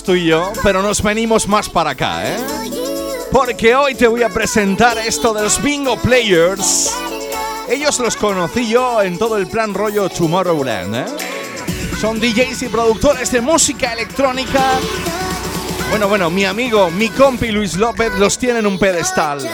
Tú 0.03 0.15
y 0.15 0.25
yo, 0.25 0.51
pero 0.63 0.81
nos 0.81 1.03
venimos 1.03 1.47
más 1.47 1.69
para 1.69 1.91
acá, 1.91 2.27
¿eh? 2.27 2.39
Porque 3.31 3.77
hoy 3.77 3.95
te 3.95 4.07
voy 4.07 4.23
a 4.23 4.31
presentar 4.31 4.97
esto 4.97 5.35
de 5.35 5.43
los 5.43 5.63
Bingo 5.63 5.99
Players. 5.99 6.91
Ellos 7.69 8.01
los 8.01 8.17
conocí 8.17 8.67
yo 8.67 9.03
en 9.03 9.19
todo 9.19 9.37
el 9.37 9.47
plan 9.47 9.75
rollo 9.75 10.09
Tomorrowland, 10.09 10.95
¿eh? 10.95 11.05
Son 12.01 12.19
DJs 12.19 12.63
y 12.63 12.69
productores 12.71 13.31
de 13.31 13.43
música 13.43 13.93
electrónica. 13.93 14.79
Bueno, 15.91 16.09
bueno, 16.09 16.31
mi 16.31 16.47
amigo, 16.47 16.91
mi 16.91 17.11
compi 17.11 17.51
Luis 17.51 17.77
López 17.77 18.15
los 18.15 18.39
tiene 18.39 18.61
en 18.61 18.67
un 18.67 18.79
pedestal. 18.79 19.47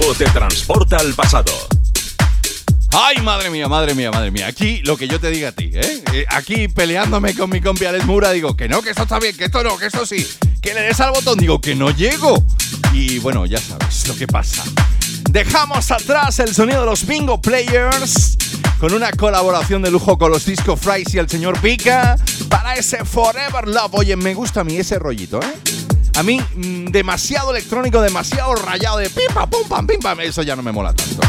Te 0.00 0.24
transporta 0.26 0.96
al 0.98 1.14
pasado. 1.14 1.50
Ay, 2.90 3.22
madre 3.22 3.48
mía, 3.48 3.68
madre 3.68 3.94
mía, 3.94 4.10
madre 4.10 4.30
mía. 4.30 4.48
Aquí 4.48 4.82
lo 4.82 4.96
que 4.96 5.08
yo 5.08 5.18
te 5.18 5.30
diga 5.30 5.48
a 5.48 5.52
ti, 5.52 5.70
¿eh? 5.72 6.02
Eh, 6.12 6.26
Aquí 6.28 6.68
peleándome 6.68 7.34
con 7.34 7.48
mi 7.48 7.60
compi 7.62 7.86
Alex 7.86 8.04
Mura, 8.04 8.32
digo 8.32 8.54
que 8.54 8.68
no, 8.68 8.82
que 8.82 8.90
esto 8.90 9.04
está 9.04 9.18
bien, 9.18 9.34
que 9.36 9.44
esto 9.44 9.62
no, 9.62 9.78
que 9.78 9.86
esto 9.86 10.04
sí. 10.04 10.26
Que 10.60 10.74
le 10.74 10.82
des 10.82 11.00
al 11.00 11.12
botón, 11.12 11.38
digo 11.38 11.60
que 11.60 11.74
no 11.74 11.90
llego. 11.90 12.42
Y 12.92 13.18
bueno, 13.20 13.46
ya 13.46 13.58
sabes 13.58 14.08
lo 14.08 14.16
que 14.16 14.26
pasa. 14.26 14.62
Dejamos 15.30 15.90
atrás 15.90 16.38
el 16.40 16.54
sonido 16.54 16.80
de 16.80 16.86
los 16.86 17.06
Bingo 17.06 17.40
Players 17.40 18.36
con 18.78 18.92
una 18.92 19.12
colaboración 19.12 19.80
de 19.80 19.90
lujo 19.90 20.18
con 20.18 20.32
los 20.32 20.44
Disco 20.44 20.76
Fries 20.76 21.14
y 21.14 21.18
el 21.18 21.30
señor 21.30 21.58
Pika 21.60 22.16
para 22.48 22.74
ese 22.74 23.04
Forever 23.04 23.68
Love. 23.68 23.94
Oye, 23.94 24.16
me 24.16 24.34
gusta 24.34 24.62
a 24.62 24.64
mí 24.64 24.76
ese 24.76 24.98
rollito, 24.98 25.40
¿eh? 25.40 25.69
A 26.20 26.22
mí, 26.22 26.38
mm, 26.38 26.88
demasiado 26.90 27.50
electrónico, 27.50 27.98
demasiado 28.02 28.54
rayado 28.54 28.98
de 28.98 29.08
pim 29.08 29.32
pam 29.32 29.48
pum 29.48 29.66
pam 29.66 29.86
pim 29.86 29.98
pam, 30.00 30.20
eso 30.20 30.42
ya 30.42 30.54
no 30.54 30.62
me 30.62 30.70
mola 30.70 30.92
tanto. 30.92 31.22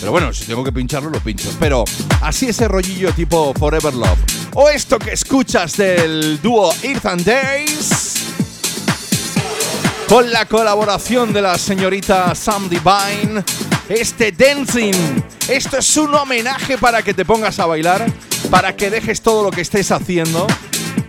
Pero 0.00 0.10
bueno, 0.10 0.32
si 0.32 0.44
tengo 0.44 0.64
que 0.64 0.72
pincharlo, 0.72 1.08
lo 1.08 1.20
pincho. 1.20 1.48
Pero 1.60 1.84
así 2.20 2.48
ese 2.48 2.66
rollillo 2.66 3.12
tipo 3.12 3.54
Forever 3.54 3.94
Love. 3.94 4.18
O 4.54 4.68
esto 4.70 4.98
que 4.98 5.12
escuchas 5.12 5.76
del 5.76 6.42
dúo 6.42 6.74
Earth 6.82 7.06
and 7.06 7.24
Days. 7.24 8.24
Con 10.08 10.32
la 10.32 10.46
colaboración 10.46 11.32
de 11.32 11.42
la 11.42 11.56
señorita 11.56 12.34
Sam 12.34 12.68
Divine. 12.68 13.44
Este 13.88 14.32
dancing. 14.32 15.22
Esto 15.46 15.78
es 15.78 15.96
un 15.96 16.12
homenaje 16.12 16.76
para 16.76 17.02
que 17.02 17.14
te 17.14 17.24
pongas 17.24 17.60
a 17.60 17.66
bailar. 17.66 18.04
Para 18.50 18.74
que 18.74 18.90
dejes 18.90 19.22
todo 19.22 19.44
lo 19.44 19.52
que 19.52 19.60
estés 19.60 19.92
haciendo. 19.92 20.48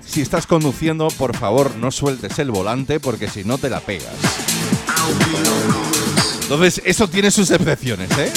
Si 0.10 0.22
estás 0.22 0.48
conduciendo, 0.48 1.08
por 1.10 1.38
favor, 1.38 1.76
no 1.76 1.92
sueltes 1.92 2.40
el 2.40 2.50
volante 2.50 3.00
porque 3.00 3.30
si 3.30 3.44
no 3.44 3.60
te 3.60 3.70
la 3.70 3.80
pegas. 3.80 4.16
Entonces, 6.42 6.82
eso 6.84 7.08
tiene 7.08 7.30
sus 7.30 7.52
excepciones, 7.52 8.10
¿eh? 8.18 8.34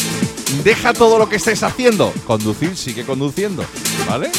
Deja 0.63 0.93
todo 0.93 1.19
lo 1.19 1.31
que 1.31 1.37
estés 1.37 1.63
haciendo. 1.63 2.13
Conducir, 2.27 2.77
sigue 2.77 3.05
conduciendo, 3.05 3.65
¿vale? 4.07 4.31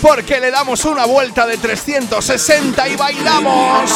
Porque 0.00 0.40
le 0.40 0.50
damos 0.50 0.86
una 0.86 1.04
vuelta 1.04 1.46
de 1.46 1.58
360 1.58 2.88
y 2.88 2.96
bailamos. 2.96 3.90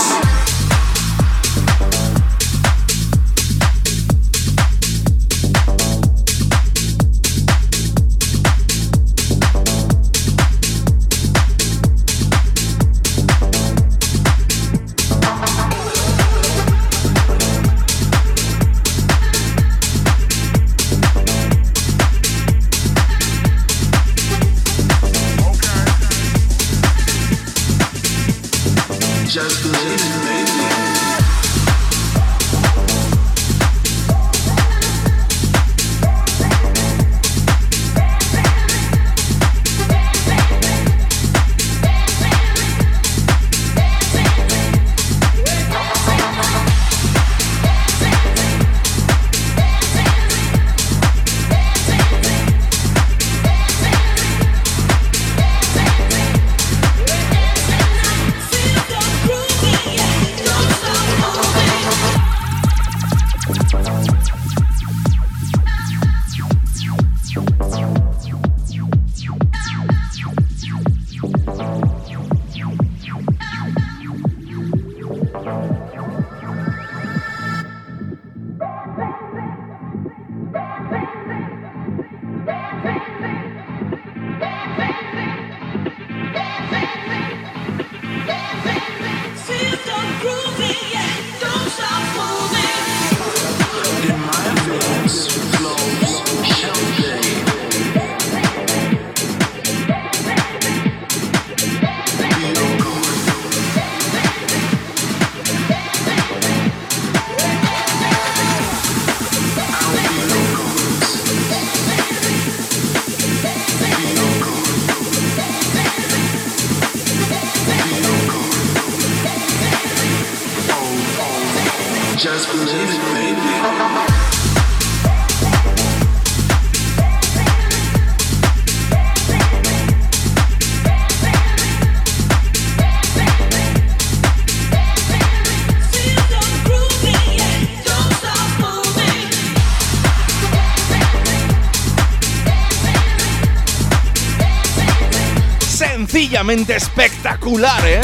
Espectacular, 146.39 147.83
¿eh? 147.85 148.01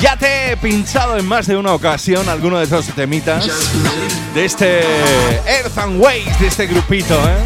Ya 0.00 0.16
te 0.16 0.52
he 0.52 0.56
pinchado 0.56 1.18
en 1.18 1.26
más 1.26 1.46
de 1.46 1.58
una 1.58 1.74
ocasión 1.74 2.26
alguno 2.26 2.58
de 2.58 2.64
esos 2.64 2.86
temitas 2.86 3.46
de 4.32 4.46
este 4.46 4.80
Earth 5.46 5.76
and 5.76 6.00
Waves, 6.00 6.40
de 6.40 6.46
este 6.46 6.66
grupito, 6.66 7.20
¿eh? 7.28 7.36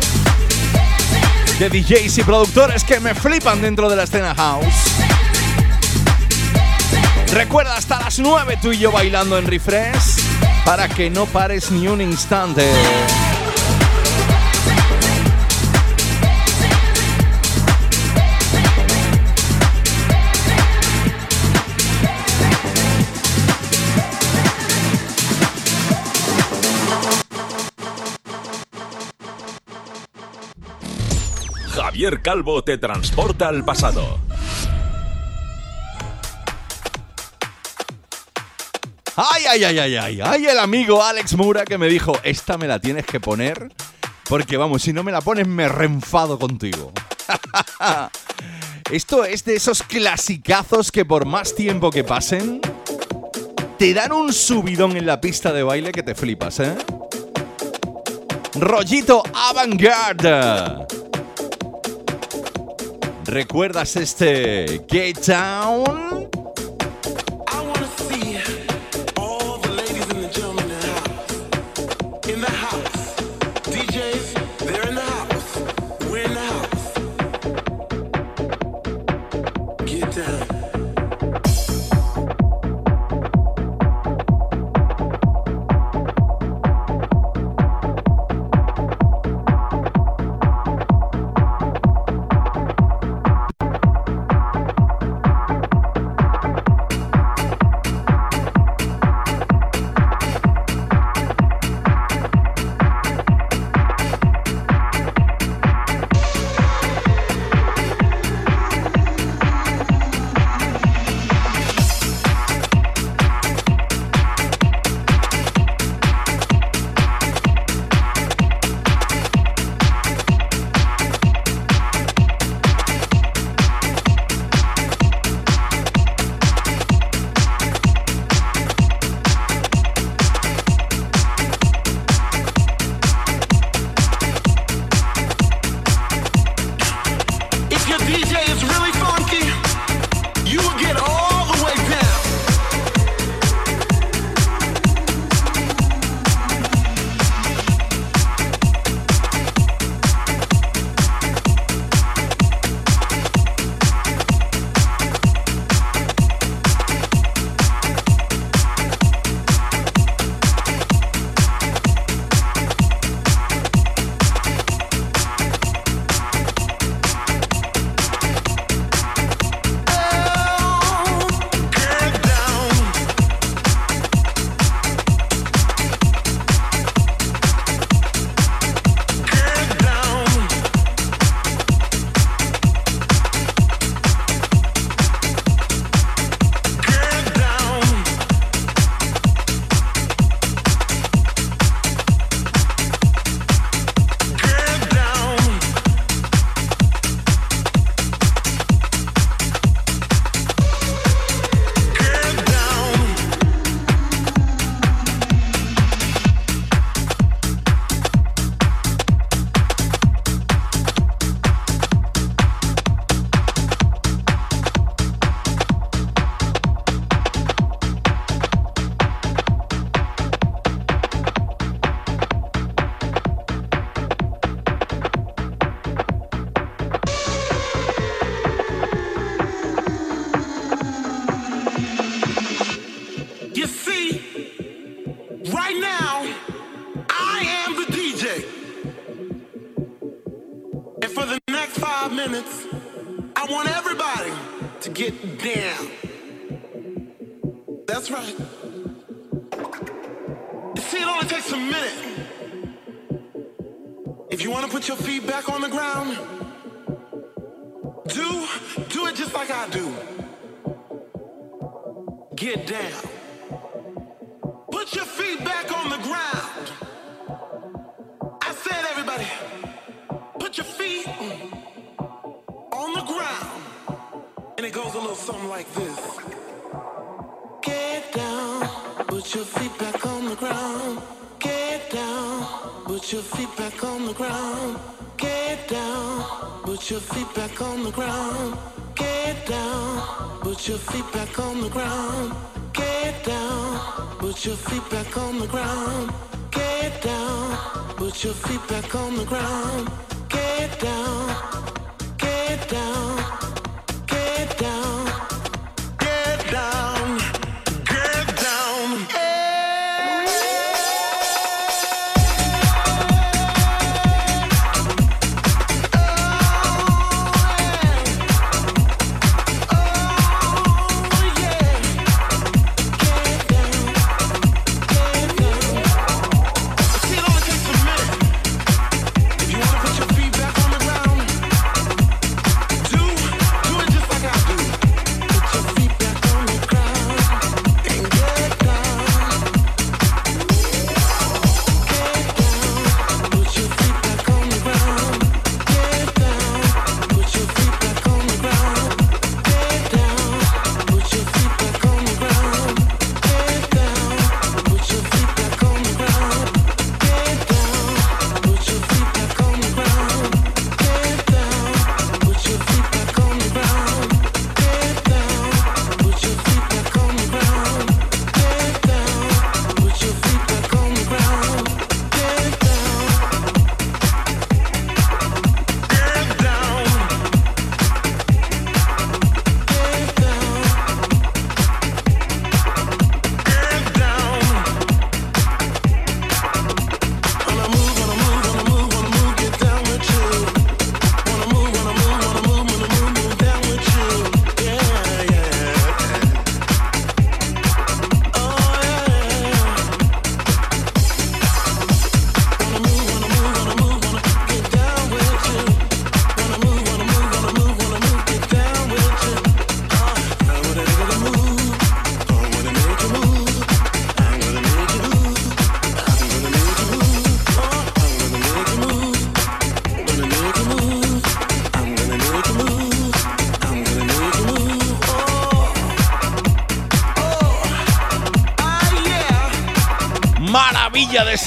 De 1.59 1.69
DJs 1.69 2.19
y 2.19 2.23
productores 2.23 2.85
que 2.85 3.01
me 3.01 3.13
flipan 3.13 3.61
dentro 3.61 3.91
de 3.91 3.97
la 3.97 4.05
escena 4.05 4.37
house. 4.37 4.65
Recuerda 7.33 7.77
hasta 7.77 7.99
las 7.99 8.21
9 8.21 8.57
tú 8.63 8.71
y 8.71 8.79
yo 8.79 8.93
bailando 8.93 9.37
en 9.37 9.49
refresh 9.49 10.23
para 10.65 10.89
que 10.89 11.11
no 11.11 11.27
pares 11.27 11.73
ni 11.73 11.89
un 11.89 12.01
instante. 12.01 12.71
Calvo 32.29 32.63
te 32.63 32.77
transporta 32.77 33.49
al 33.49 33.65
pasado. 33.65 34.19
Ay, 39.17 39.45
ay, 39.49 39.65
ay, 39.65 39.79
ay, 39.79 39.97
ay, 39.97 40.21
ay, 40.23 40.47
el 40.47 40.59
amigo 40.59 41.03
Alex 41.03 41.37
Mura 41.37 41.65
que 41.65 41.79
me 41.79 41.89
dijo, 41.89 42.13
esta 42.25 42.59
me 42.59 42.67
la 42.67 42.81
tienes 42.81 43.07
que 43.07 43.19
poner, 43.19 43.73
porque 44.29 44.59
vamos, 44.59 44.83
si 44.83 44.93
no 44.93 45.03
me 45.03 45.11
la 45.11 45.23
pones 45.23 45.49
me 45.49 45.71
reenfado 45.71 46.39
contigo. 46.39 46.93
Esto 48.93 49.25
es 49.25 49.47
de 49.47 49.57
esos 49.57 49.83
clasicazos 49.83 50.93
que 50.93 51.07
por 51.07 51.25
más 51.25 51.55
tiempo 51.55 51.91
que 51.91 52.05
pasen, 52.05 52.61
te 53.79 53.95
dan 53.95 54.13
un 54.13 54.35
subidón 54.35 54.99
en 54.99 55.07
la 55.07 55.19
pista 55.23 55.55
de 55.55 55.63
baile 55.63 55.93
que 55.93 56.03
te 56.03 56.15
flipas, 56.15 56.61
¿eh? 56.61 56.77
Rollito 58.55 59.23
avant-garde. 59.33 61.08
¿Recuerdas 63.29 63.97
este 63.97 64.87
K-Town? 64.89 66.38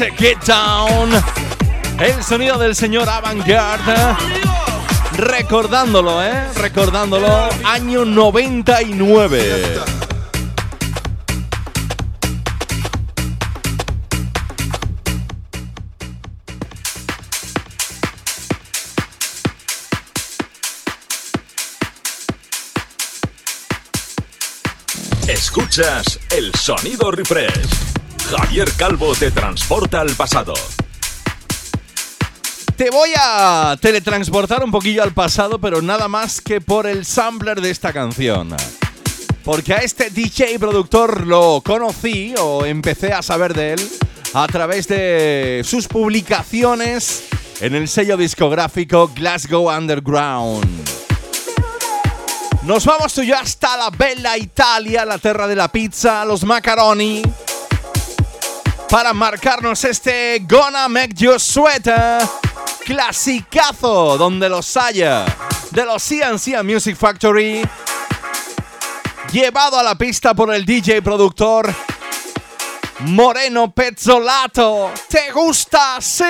Get 0.10 0.44
Down. 0.46 1.12
El 2.00 2.24
sonido 2.24 2.58
del 2.58 2.76
señor 2.76 3.08
Avantgarde. 3.08 3.96
Recordándolo, 5.14 6.24
¿eh? 6.24 6.48
Recordándolo. 6.56 7.50
Año 7.64 8.04
99. 8.04 9.80
Escuchas 25.28 26.20
el 26.32 26.54
sonido 26.56 27.12
refresh. 27.12 27.81
Javier 28.32 28.72
Calvo 28.78 29.14
te 29.14 29.30
transporta 29.30 30.00
al 30.00 30.12
pasado. 30.12 30.54
Te 32.78 32.90
voy 32.90 33.10
a 33.20 33.76
teletransportar 33.82 34.64
un 34.64 34.72
poquillo 34.72 35.04
al 35.04 35.12
pasado, 35.12 35.60
pero 35.60 35.82
nada 35.82 36.08
más 36.08 36.40
que 36.40 36.62
por 36.62 36.88
el 36.88 37.06
sampler 37.06 37.60
de 37.60 37.72
esta 37.72 37.92
canción. 37.92 38.56
Porque 39.44 39.74
a 39.74 39.80
este 39.80 40.10
DJ 40.12 40.60
productor 40.60 41.28
lo 41.28 41.62
conocí 41.62 42.34
o 42.40 42.64
empecé 42.66 43.12
a 43.12 43.22
saber 43.22 43.54
de 43.54 43.74
él 43.74 43.90
a 44.34 44.48
través 44.48 44.88
de 44.88 45.62
sus 45.66 45.90
publicaciones 45.90 47.24
en 47.60 47.76
el 47.76 47.90
sello 47.90 48.16
discográfico 48.16 49.12
Glasgow 49.14 49.70
Underground. 49.70 50.90
Nos 52.64 52.86
vamos 52.86 53.14
tú 53.14 53.24
y 53.24 53.28
yo 53.28 53.36
hasta 53.38 53.76
la 53.76 53.90
bella 53.90 54.38
Italia, 54.38 55.04
la 55.04 55.18
tierra 55.18 55.48
de 55.48 55.56
la 55.56 55.68
pizza, 55.68 56.24
los 56.24 56.46
macaroni, 56.46 57.24
para 58.92 59.14
marcarnos 59.14 59.86
este 59.86 60.46
Gonna 60.50 60.90
Make 60.90 61.14
You 61.16 61.40
Sweater 61.40 62.22
clasicazo 62.84 64.18
donde 64.18 64.50
los 64.50 64.76
haya 64.76 65.26
de 65.72 65.86
los 65.86 66.04
CNC 66.04 66.62
Music 66.62 66.98
Factory 66.98 67.62
llevado 69.32 69.80
a 69.80 69.84
la 69.84 69.96
pista 69.96 70.34
por 70.34 70.54
el 70.54 70.66
DJ 70.66 71.02
productor 71.02 71.74
Moreno 73.00 73.72
Pezzolato. 73.72 74.92
¿Te 75.08 75.32
gusta? 75.32 76.02
Sí. 76.02 76.26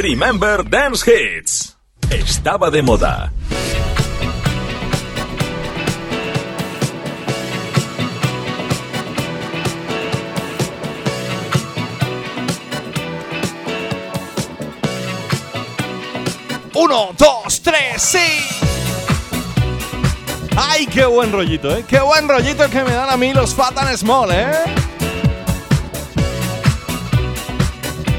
Remember 0.00 0.62
Dance 0.62 1.02
Hits. 1.10 1.76
Estaba 2.08 2.70
de 2.70 2.82
moda. 2.82 3.32
Uno, 16.74 17.08
dos, 17.18 17.60
tres, 17.60 18.00
sí. 18.00 18.18
Ay, 20.56 20.86
qué 20.86 21.06
buen 21.06 21.32
rollito, 21.32 21.76
¿eh? 21.76 21.84
Qué 21.88 21.98
buen 21.98 22.28
rollito 22.28 22.70
que 22.70 22.84
me 22.84 22.92
dan 22.92 23.10
a 23.10 23.16
mí 23.16 23.34
los 23.34 23.52
Fat 23.52 23.76
and 23.78 23.96
Small, 23.96 24.30
¿eh? 24.30 24.77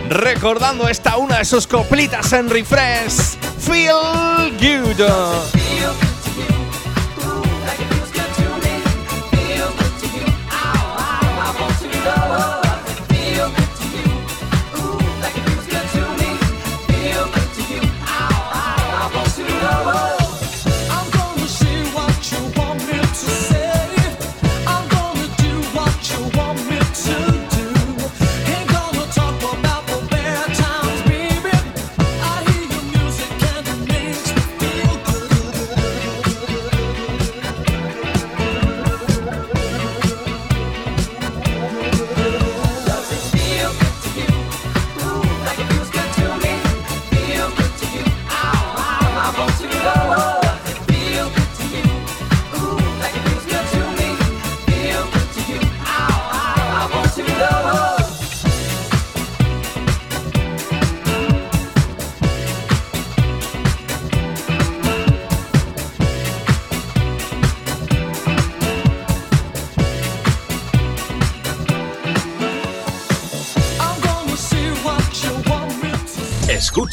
Recordando 0.09 0.89
esta 0.89 1.17
una 1.17 1.37
de 1.37 1.45
sus 1.45 1.67
coplitas 1.67 2.33
en 2.33 2.49
refresh. 2.49 3.37
Feel 3.59 4.51
good. 4.59 5.58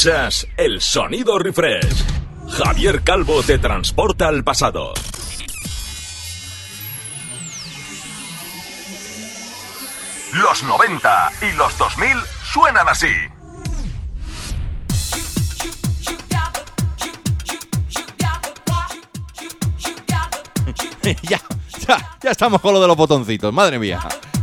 El 0.08 0.80
sonido 0.80 1.36
refresh. 1.36 2.04
Javier 2.48 3.02
Calvo 3.02 3.42
te 3.42 3.58
transporta 3.58 4.28
al 4.28 4.44
pasado. 4.44 4.94
Los 10.32 10.62
90 10.62 11.32
y 11.42 11.56
los 11.56 11.76
2000 11.76 12.18
suenan 12.52 12.88
así. 12.88 13.08
ya, 21.22 21.40
ya, 21.86 22.16
ya 22.22 22.30
estamos 22.30 22.60
con 22.60 22.74
lo 22.74 22.80
de 22.80 22.88
los 22.88 22.96
botoncitos, 22.96 23.52
madre 23.52 23.78
mía. 23.78 24.00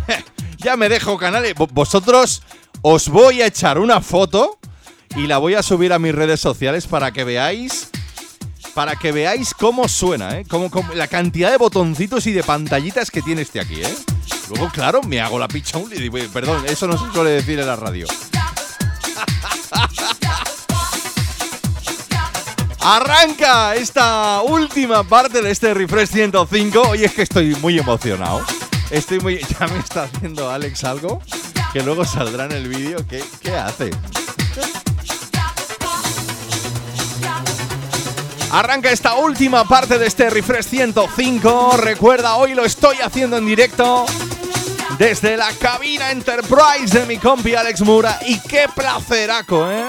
ya 0.57 0.77
me 0.77 0.89
dejo 0.89 1.17
canales. 1.17 1.55
Vo- 1.55 1.69
Vosotros 1.71 2.43
os 2.81 3.09
voy 3.09 3.41
a 3.41 3.47
echar 3.47 3.79
una 3.79 4.01
foto 4.01 4.59
y 5.15 5.27
la 5.27 5.37
voy 5.37 5.53
a 5.55 5.63
subir 5.63 5.93
a 5.93 5.99
mis 5.99 6.13
redes 6.15 6.39
sociales 6.39 6.87
para 6.87 7.11
que 7.11 7.23
veáis. 7.23 7.89
Para 8.73 8.95
que 8.95 9.11
veáis 9.11 9.53
cómo 9.53 9.87
suena, 9.87 10.39
¿eh? 10.39 10.45
Cómo, 10.49 10.71
cómo- 10.71 10.93
la 10.95 11.07
cantidad 11.07 11.51
de 11.51 11.57
botoncitos 11.57 12.25
y 12.25 12.31
de 12.31 12.43
pantallitas 12.43 13.11
que 13.11 13.21
tiene 13.21 13.43
este 13.43 13.59
aquí, 13.59 13.81
¿eh? 13.81 13.95
Luego, 14.49 14.69
claro, 14.71 15.01
me 15.03 15.21
hago 15.21 15.37
la 15.37 15.47
y 15.47 15.99
digo, 16.01 16.17
perdón, 16.33 16.65
eso 16.67 16.87
no 16.87 16.97
se 16.97 17.13
suele 17.13 17.29
decir 17.31 17.59
en 17.59 17.67
la 17.67 17.75
radio. 17.75 18.07
Arranca 22.85 23.75
esta 23.75 24.41
última 24.41 25.03
parte 25.03 25.41
de 25.41 25.51
este 25.51 25.73
Refresh 25.73 26.09
105. 26.09 26.81
Hoy 26.89 27.05
es 27.05 27.13
que 27.13 27.21
estoy 27.21 27.55
muy 27.55 27.79
emocionado. 27.79 28.41
Estoy 28.89 29.19
muy. 29.19 29.39
Ya 29.59 29.67
me 29.67 29.79
está 29.79 30.03
haciendo 30.03 30.49
Alex 30.49 30.83
algo 30.83 31.21
que 31.71 31.81
luego 31.81 32.03
saldrá 32.05 32.45
en 32.45 32.51
el 32.53 32.67
vídeo. 32.67 32.97
¿Qué, 33.07 33.23
¿Qué 33.41 33.55
hace? 33.55 33.91
Arranca 38.53 38.91
esta 38.91 39.15
última 39.15 39.67
parte 39.67 39.97
de 39.97 40.05
este 40.05 40.29
Refresh 40.29 40.65
105. 40.65 41.75
Recuerda, 41.77 42.35
hoy 42.35 42.53
lo 42.53 42.63
estoy 42.63 42.97
haciendo 42.97 43.37
en 43.37 43.47
directo 43.47 44.05
desde 44.99 45.37
la 45.37 45.51
cabina 45.53 46.11
Enterprise 46.11 46.99
de 46.99 47.07
mi 47.07 47.17
compi 47.17 47.55
Alex 47.55 47.81
Mura. 47.81 48.19
Y 48.27 48.39
qué 48.41 48.67
placeraco, 48.75 49.71
¿eh? 49.71 49.85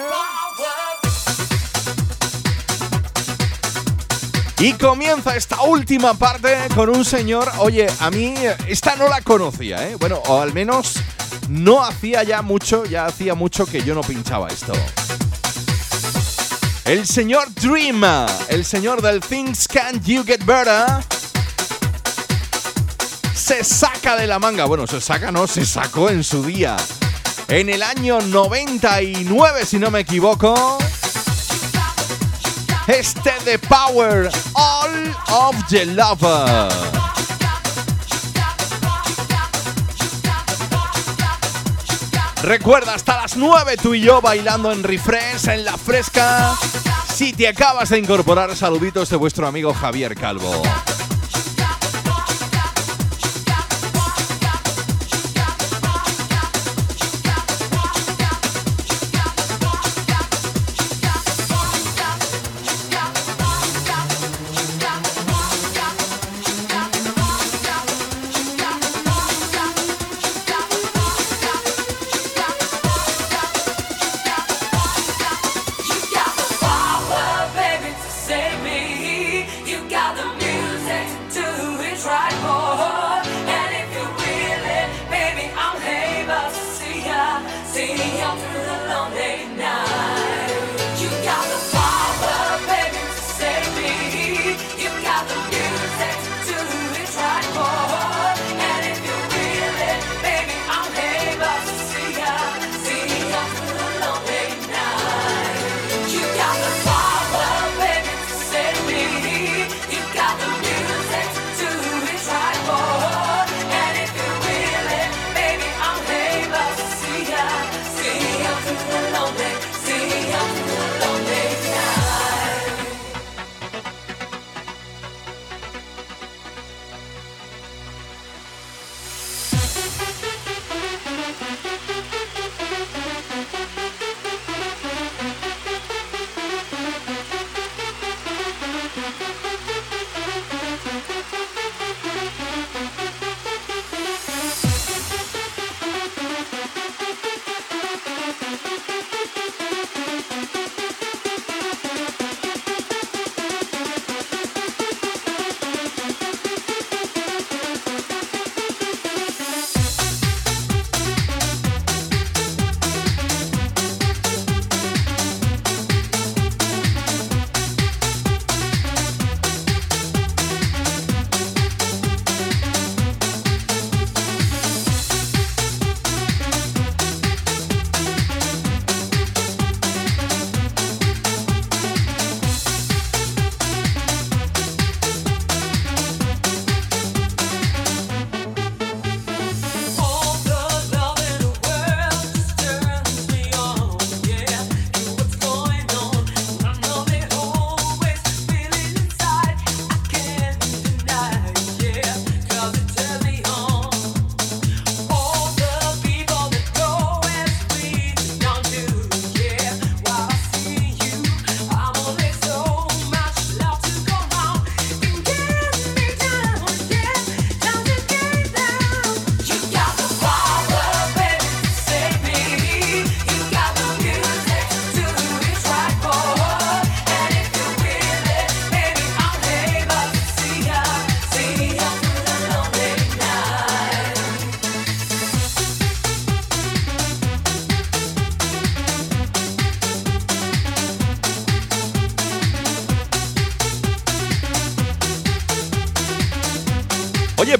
Y 4.60 4.72
comienza 4.72 5.36
esta 5.36 5.60
última 5.60 6.14
parte 6.14 6.56
con 6.74 6.88
un 6.88 7.04
señor, 7.04 7.52
oye, 7.58 7.86
a 8.00 8.10
mí 8.10 8.34
esta 8.66 8.96
no 8.96 9.08
la 9.08 9.20
conocía, 9.20 9.86
¿eh? 9.86 9.96
Bueno, 9.96 10.22
o 10.26 10.40
al 10.40 10.54
menos 10.54 10.94
no 11.50 11.84
hacía 11.84 12.22
ya 12.22 12.40
mucho, 12.40 12.86
ya 12.86 13.04
hacía 13.04 13.34
mucho 13.34 13.66
que 13.66 13.82
yo 13.82 13.94
no 13.94 14.00
pinchaba 14.00 14.48
esto. 14.48 14.72
El 16.84 17.06
señor 17.06 17.52
Dream, 17.54 18.04
el 18.48 18.64
señor 18.64 19.00
del 19.00 19.20
Things 19.20 19.66
Can 19.66 20.02
You 20.04 20.22
Get 20.22 20.44
Better, 20.44 20.84
se 23.34 23.64
saca 23.64 24.16
de 24.16 24.26
la 24.26 24.38
manga, 24.38 24.66
bueno, 24.66 24.86
se 24.86 25.00
saca, 25.00 25.32
no, 25.32 25.46
se 25.46 25.64
sacó 25.64 26.10
en 26.10 26.22
su 26.22 26.44
día. 26.44 26.76
En 27.48 27.70
el 27.70 27.82
año 27.82 28.20
99, 28.20 29.64
si 29.64 29.78
no 29.78 29.90
me 29.90 30.00
equivoco. 30.00 30.76
Este 32.86 33.32
The 33.44 33.58
Power, 33.58 34.30
All 34.52 35.16
of 35.30 35.56
the 35.70 35.86
Lover. 35.86 37.03
Recuerda, 42.44 42.94
hasta 42.94 43.16
las 43.16 43.38
9 43.38 43.78
tú 43.82 43.94
y 43.94 44.02
yo 44.02 44.20
bailando 44.20 44.70
en 44.70 44.82
refresh, 44.82 45.48
en 45.48 45.64
la 45.64 45.78
fresca. 45.78 46.54
Si 47.14 47.32
te 47.32 47.48
acabas 47.48 47.88
de 47.88 47.98
incorporar, 47.98 48.54
saluditos 48.54 49.08
de 49.08 49.16
vuestro 49.16 49.46
amigo 49.46 49.72
Javier 49.72 50.14
Calvo. 50.14 50.62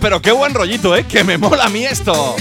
Pero 0.05 0.21
qué 0.21 0.33
buen 0.33 0.53
rollito, 0.53 0.95
¿eh? 0.95 1.07
Que 1.07 1.25
me 1.25 1.39
mola 1.39 1.65
a 1.65 1.69
mí 1.71 1.83
esto. 1.83 2.37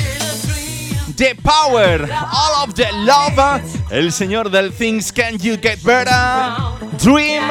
The 1.16 1.34
Power, 1.36 2.12
All 2.12 2.68
of 2.68 2.74
the 2.76 2.92
Love, 2.92 3.62
el 3.90 4.12
señor 4.12 4.50
del 4.50 4.74
Things 4.74 5.14
Can 5.14 5.38
You 5.38 5.58
Get 5.62 5.82
Better, 5.82 6.14
Dream, 7.02 7.50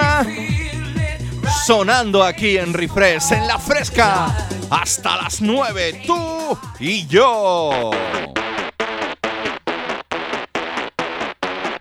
sonando 1.65 2.23
aquí 2.23 2.59
en 2.59 2.75
Refresh, 2.75 3.33
en 3.33 3.47
la 3.47 3.59
fresca, 3.59 4.37
hasta 4.69 5.17
las 5.17 5.41
9, 5.41 6.03
tú 6.07 6.59
y 6.79 7.07
yo. 7.07 7.91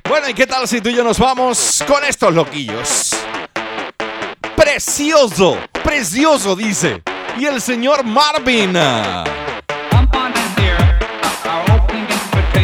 Bueno, 0.08 0.30
¿y 0.30 0.34
qué 0.34 0.48
tal 0.48 0.70
si 0.70 0.80
tú 0.80 0.88
y 0.88 0.96
yo 0.96 1.04
nos 1.04 1.20
vamos 1.20 1.84
con 1.86 2.06
estos 2.06 2.34
loquillos? 2.34 3.14
Precioso, 4.56 5.58
precioso, 5.84 6.56
dice. 6.56 7.04
Y 7.38 7.46
el 7.46 7.62
señor 7.62 8.04
Marvin. 8.04 8.76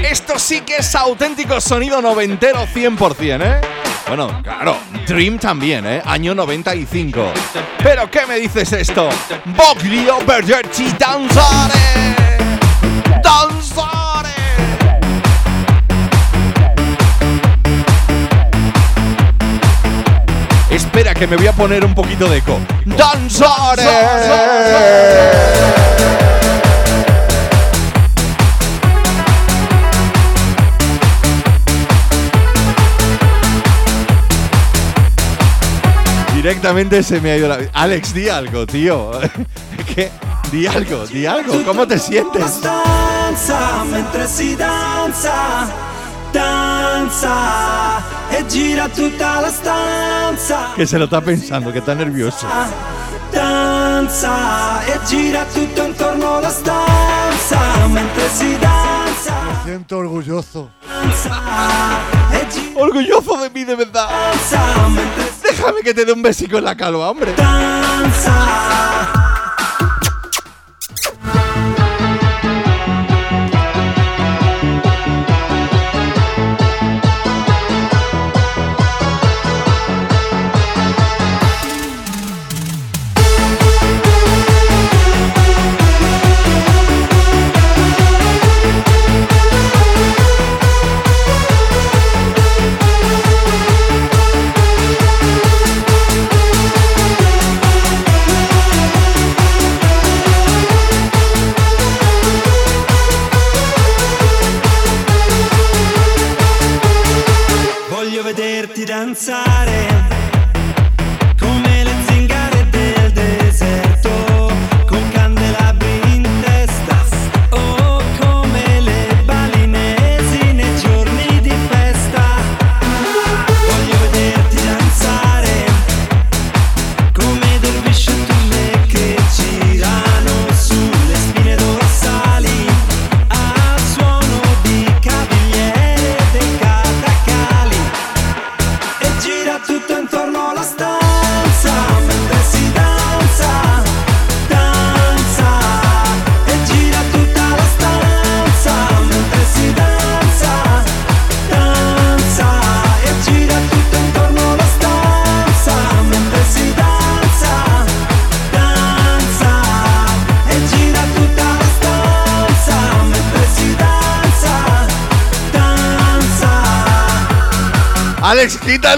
Esto 0.04 0.40
sí 0.40 0.62
que 0.62 0.78
es 0.78 0.96
auténtico 0.96 1.60
sonido 1.60 2.02
noventero 2.02 2.66
100%, 2.68 3.42
¿eh? 3.42 3.62
Bueno, 4.08 4.42
claro, 4.42 4.78
Dream 5.06 5.38
también, 5.38 5.86
¿eh? 5.86 6.02
Año 6.06 6.34
95. 6.34 7.34
Pero 7.84 8.10
¿qué 8.10 8.26
me 8.26 8.36
dices 8.40 8.72
esto? 8.72 9.10
Boglio 9.46 10.20
Bergerci 10.26 10.94
Danzare. 10.98 12.16
Danzare. 13.22 14.07
Espera 20.98 21.14
que 21.14 21.28
me 21.28 21.36
voy 21.36 21.46
a 21.46 21.54
poner 21.54 21.86
un 21.86 21.94
poquito 21.94 22.28
de 22.28 22.38
eco. 22.38 22.60
Danzare. 22.84 23.84
Directamente 36.34 37.04
se 37.04 37.22
me 37.22 37.30
ha 37.30 37.38
ido 37.38 37.48
la 37.48 37.60
Alex, 37.74 38.16
di 38.16 38.30
algo, 38.30 38.66
tío. 38.66 39.12
¿Qué? 39.94 40.10
Di 40.52 40.66
algo, 40.66 41.06
di 41.06 41.28
algo. 41.28 41.64
¿Cómo 41.64 41.88
te 41.88 42.00
sientes? 42.00 42.44
stanza 42.44 43.84
mentre 43.84 44.28
si 44.28 44.56
danza, 44.56 45.68
danza 46.38 48.04
e 48.30 48.46
gira 48.48 48.88
tutta 48.90 49.40
la 49.42 49.50
stanza. 49.50 50.58
Que 50.76 50.86
se 50.86 50.98
lo 50.98 51.06
está 51.06 51.22
pensando, 51.22 51.72
que 51.72 51.80
está 51.80 51.96
nervioso. 51.96 52.46
Danza 53.32 54.84
e 54.86 55.00
gira 55.06 55.44
tutto 55.54 55.84
intorno 55.84 56.38
alla 56.38 56.50
stanza 56.50 57.60
mentre 57.88 58.30
si 58.30 58.58
danza, 58.60 59.34
Siento 59.64 59.98
orgulloso. 59.98 60.70
e 62.32 62.48
Orgulloso 62.76 63.38
de 63.38 63.50
mí, 63.50 63.64
de 63.66 63.76
verdad. 63.76 64.08
Déjame 65.44 65.82
que 65.82 65.94
te 65.94 66.06
dé 66.06 66.12
un 66.14 66.22
besico 66.22 66.58
en 66.58 66.64
la 66.66 66.76
calva, 66.76 67.10
hombre. 67.10 67.34
danza. 67.36 69.17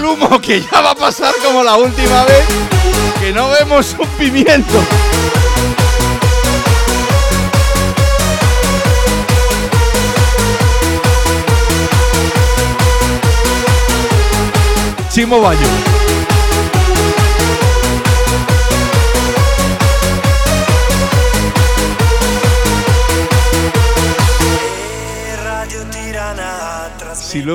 El 0.00 0.06
humo, 0.06 0.40
que 0.40 0.60
ya 0.60 0.80
va 0.80 0.90
a 0.90 0.94
pasar 0.94 1.34
como 1.44 1.62
la 1.62 1.76
última 1.76 2.24
vez. 2.24 2.46
Que 3.20 3.32
no 3.32 3.50
vemos 3.50 3.94
un 3.98 4.08
pimiento. 4.18 4.78
Chimo 15.10 15.40
Bayo. 15.40 15.89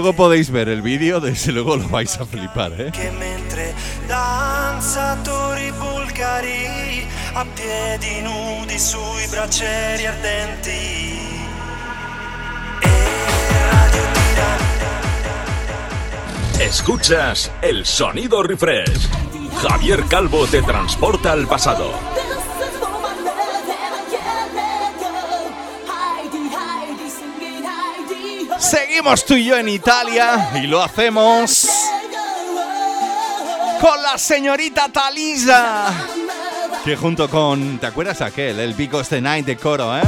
Luego 0.05 0.17
podéis 0.17 0.51
ver 0.51 0.69
el 0.69 0.83
vídeo, 0.83 1.19
desde 1.19 1.51
luego 1.51 1.77
lo 1.77 1.89
vais 1.89 2.15
a 2.19 2.27
flipar, 2.27 2.79
¿eh? 2.79 2.91
che 2.91 3.09
mentre 3.09 3.73
danzatori 4.07 5.71
bulgari 5.71 7.07
a 7.33 7.43
piedi 7.43 8.21
nudi 8.21 8.77
sui 8.77 9.25
braccieri 9.31 10.05
ardenti 10.05 11.17
e 16.59 16.65
Escuchas 16.65 17.51
el 17.61 17.83
sonido 17.83 18.43
refresh. 18.43 19.09
Javier 19.59 20.03
Calvo 20.07 20.45
te 20.45 20.61
transporta 20.61 21.31
al 21.31 21.47
pasado. 21.47 22.24
Tú 29.27 29.35
y 29.35 29.45
yo 29.45 29.57
en 29.57 29.69
Italia 29.69 30.49
y 30.55 30.67
lo 30.67 30.83
hacemos 30.83 31.67
con 33.79 34.01
la 34.03 34.17
señorita 34.17 34.89
Talisa. 34.89 35.93
Que 36.83 36.95
junto 36.95 37.29
con, 37.29 37.77
¿te 37.77 37.85
acuerdas 37.85 38.21
aquel? 38.21 38.59
El 38.59 38.73
Because 38.73 39.09
the 39.09 39.21
Night 39.21 39.45
de 39.45 39.57
coro, 39.57 39.95
¿eh? 39.95 40.01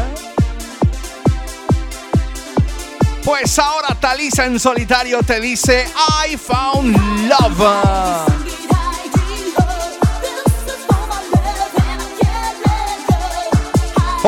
Pues 3.23 3.57
ahora 3.59 3.95
Talisa 3.99 4.45
en 4.45 4.59
solitario 4.59 5.21
te 5.23 5.39
dice 5.39 5.87
I 6.27 6.35
found 6.35 6.97
love. 7.29 8.36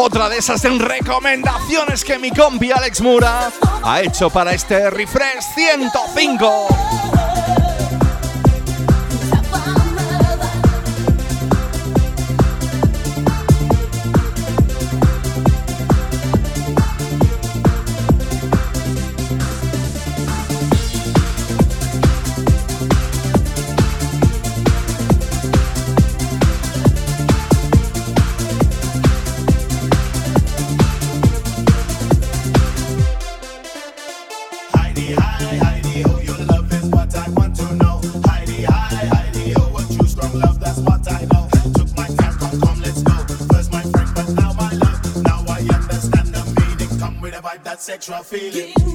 Otra 0.02 0.30
de 0.30 0.38
esas 0.38 0.64
recomendaciones 0.64 2.06
que 2.06 2.18
mi 2.18 2.32
compi 2.32 2.72
Alex 2.72 3.02
Mura 3.02 3.52
ha 3.84 4.02
hecho 4.02 4.30
para 4.30 4.54
este 4.54 4.90
refresh 4.90 5.44
105. 5.56 6.99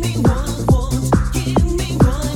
me 0.00 0.16
one, 0.18 0.66
one, 0.66 1.10
give 1.32 1.64
me 1.78 1.96
one. 1.98 2.33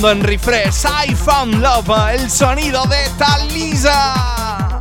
Sonando 0.00 0.18
en 0.18 0.26
refresh, 0.26 0.86
I 0.86 1.14
found 1.14 1.60
love, 1.60 1.90
el 2.14 2.30
sonido 2.30 2.86
de 2.86 3.06
Talisa. 3.18 4.78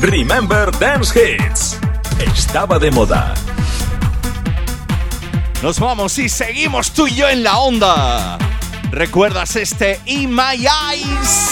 Remember 0.00 0.70
Dance 0.78 1.12
Hits. 1.18 1.78
Estaba 2.20 2.78
de 2.78 2.92
moda. 2.92 3.34
Nos 5.62 5.80
vamos 5.80 6.16
y 6.18 6.28
seguimos 6.28 6.92
tú 6.92 7.08
y 7.08 7.16
yo 7.16 7.28
en 7.28 7.42
la 7.42 7.58
onda. 7.58 8.38
¿Recuerdas 8.92 9.56
este 9.56 10.00
In 10.04 10.32
My 10.32 10.64
Eyes? 10.92 11.50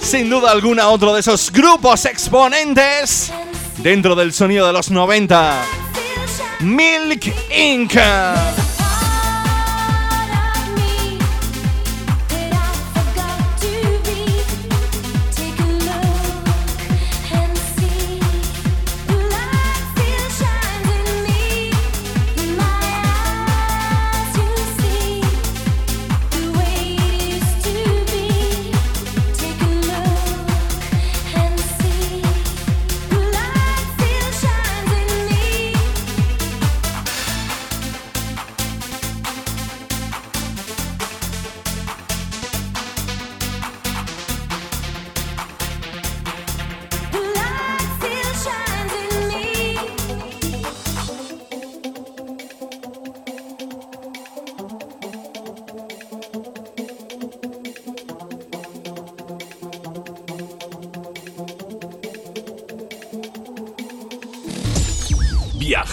Sin 0.00 0.30
duda 0.30 0.52
alguna 0.52 0.88
otro 0.88 1.14
de 1.14 1.20
esos 1.20 1.50
grupos 1.50 2.04
exponentes 2.04 3.31
dentro 3.82 4.14
del 4.14 4.32
sonido 4.32 4.66
de 4.66 4.72
los 4.72 4.90
90. 4.90 5.64
Milk 6.60 7.32
Inc. 7.50 7.96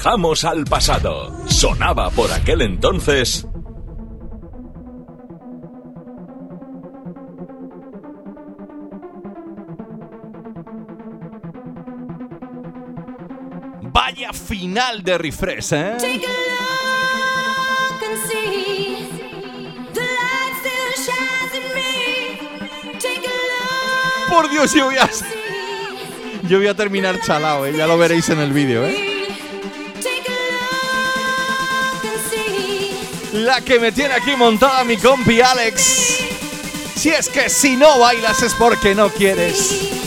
Viajamos 0.01 0.45
al 0.45 0.63
pasado. 0.63 1.29
Sonaba 1.49 2.09
por 2.11 2.31
aquel 2.31 2.61
entonces. 2.61 3.45
Vaya 13.91 14.31
final 14.31 15.03
de 15.03 15.17
refresh, 15.17 15.73
¿eh? 15.73 15.97
Por 24.29 24.49
Dios, 24.49 24.73
yo 24.73 24.85
voy 24.85 24.95
a... 24.95 25.09
Yo 26.47 26.57
voy 26.57 26.67
a 26.67 26.73
terminar 26.73 27.19
chalao, 27.19 27.65
¿eh? 27.65 27.73
Ya 27.75 27.85
lo 27.85 27.97
veréis 27.97 28.29
en 28.29 28.39
el 28.39 28.53
vídeo, 28.53 28.85
¿eh? 28.85 29.08
La 33.49 33.61
que 33.61 33.79
me 33.79 33.91
tiene 33.91 34.13
aquí 34.13 34.35
montada 34.35 34.83
mi 34.83 34.95
compi 34.95 35.41
Alex. 35.41 36.19
Si 36.95 37.09
es 37.09 37.27
que 37.29 37.49
si 37.49 37.75
no 37.75 37.97
bailas 37.97 38.43
es 38.43 38.53
porque 38.53 38.93
no 38.93 39.09
quieres. 39.09 39.98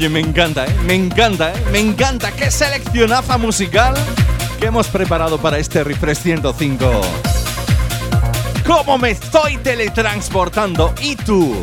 Oye, 0.00 0.08
me 0.08 0.20
encanta, 0.20 0.64
¿eh? 0.64 0.74
Me 0.86 0.94
encanta, 0.94 1.52
¿eh? 1.52 1.62
Me 1.70 1.78
encanta. 1.78 2.32
¡Qué 2.32 2.50
seleccionaza 2.50 3.36
musical 3.36 3.92
que 4.58 4.64
hemos 4.68 4.88
preparado 4.88 5.36
para 5.36 5.58
este 5.58 5.84
Refresh 5.84 6.20
105! 6.20 7.02
¿Cómo 8.66 8.96
me 8.96 9.10
estoy 9.10 9.58
teletransportando? 9.58 10.94
¿Y 11.02 11.16
tú? 11.16 11.54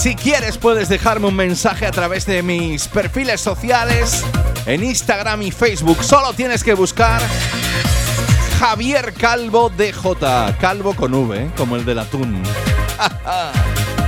Si 0.00 0.16
quieres 0.16 0.58
puedes 0.58 0.88
dejarme 0.88 1.28
un 1.28 1.36
mensaje 1.36 1.86
a 1.86 1.92
través 1.92 2.26
de 2.26 2.42
mis 2.42 2.88
perfiles 2.88 3.40
sociales 3.40 4.24
en 4.66 4.82
Instagram 4.82 5.42
y 5.42 5.52
Facebook. 5.52 6.02
Solo 6.02 6.32
tienes 6.32 6.64
que 6.64 6.74
buscar 6.74 7.22
Javier 8.58 9.12
Calvo 9.12 9.70
DJ. 9.70 10.56
Calvo 10.60 10.92
con 10.94 11.14
V, 11.14 11.40
¿eh? 11.40 11.50
como 11.56 11.76
el 11.76 11.84
del 11.84 12.00
atún. 12.00 12.42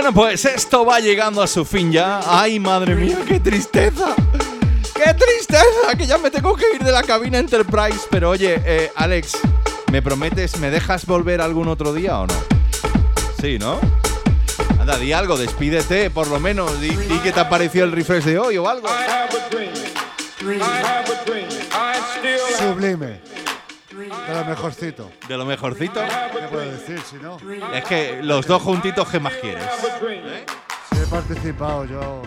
Bueno, 0.00 0.14
pues 0.14 0.46
esto 0.46 0.86
va 0.86 0.98
llegando 0.98 1.42
a 1.42 1.46
su 1.46 1.62
fin 1.66 1.92
ya. 1.92 2.22
Ay, 2.24 2.58
madre 2.58 2.94
mía, 2.94 3.18
qué 3.28 3.38
tristeza. 3.38 4.14
¡Qué 4.94 5.12
tristeza! 5.12 5.94
Que 5.94 6.06
ya 6.06 6.16
me 6.16 6.30
tengo 6.30 6.56
que 6.56 6.64
ir 6.74 6.82
de 6.82 6.90
la 6.90 7.02
cabina 7.02 7.36
Enterprise. 7.36 8.00
Pero 8.10 8.30
oye, 8.30 8.62
eh, 8.64 8.90
Alex, 8.96 9.36
¿me 9.92 10.00
prometes, 10.00 10.58
me 10.58 10.70
dejas 10.70 11.04
volver 11.04 11.42
algún 11.42 11.68
otro 11.68 11.92
día 11.92 12.18
o 12.18 12.26
no? 12.26 12.34
Sí, 13.42 13.58
¿no? 13.58 13.78
Anda, 14.80 14.96
di 14.96 15.12
algo, 15.12 15.36
despídete, 15.36 16.08
por 16.08 16.28
lo 16.28 16.40
menos. 16.40 16.80
Di, 16.80 16.96
di 16.96 17.18
que 17.18 17.32
te 17.32 17.40
ha 17.40 17.50
parecido 17.50 17.84
el 17.84 17.92
refresh 17.92 18.24
de 18.24 18.38
hoy 18.38 18.56
o 18.56 18.70
algo. 18.70 18.88
Sublime. 22.58 23.29
De 24.30 24.36
lo 24.36 24.44
mejorcito. 24.44 25.10
De 25.26 25.36
lo 25.36 25.44
mejorcito. 25.44 26.00
¿Qué 26.00 26.46
puedo 26.46 26.70
decir 26.70 27.00
si 27.00 27.16
no? 27.16 27.36
Es 27.74 27.84
que 27.84 28.20
los 28.22 28.46
dos 28.46 28.62
juntitos, 28.62 29.08
¿qué 29.08 29.18
más 29.18 29.32
quieres? 29.34 29.64
Si 30.92 31.02
he 31.02 31.06
participado 31.06 31.84
yo. 31.84 32.22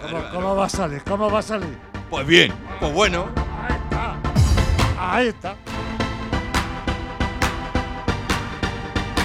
¿Cómo, 0.00 0.30
cómo 0.32 0.56
va 0.56 0.64
a 0.64 0.68
salir? 0.70 1.02
¿Cómo 1.04 1.30
va 1.30 1.40
a 1.40 1.42
salir? 1.42 1.78
Pues 2.08 2.26
bien, 2.26 2.54
pues 2.80 2.90
bueno. 2.90 3.28
Ahí 4.98 5.28
está. 5.28 5.56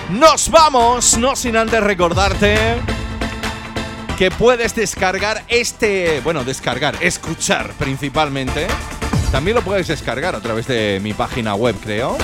Nos 0.10 0.50
vamos, 0.52 1.18
no 1.18 1.34
sin 1.36 1.56
antes 1.56 1.82
recordarte 1.82 2.58
que 4.18 4.32
puedes 4.32 4.76
descargar 4.76 5.44
este, 5.48 6.20
bueno, 6.22 6.44
descargar, 6.44 6.96
escuchar 7.02 7.72
principalmente. 7.74 8.68
También 9.32 9.56
lo 9.56 9.62
puedes 9.62 9.88
descargar 9.88 10.36
a 10.36 10.40
través 10.40 10.68
de 10.68 11.00
mi 11.02 11.14
página 11.14 11.56
web, 11.56 11.76
creo. 11.82 12.18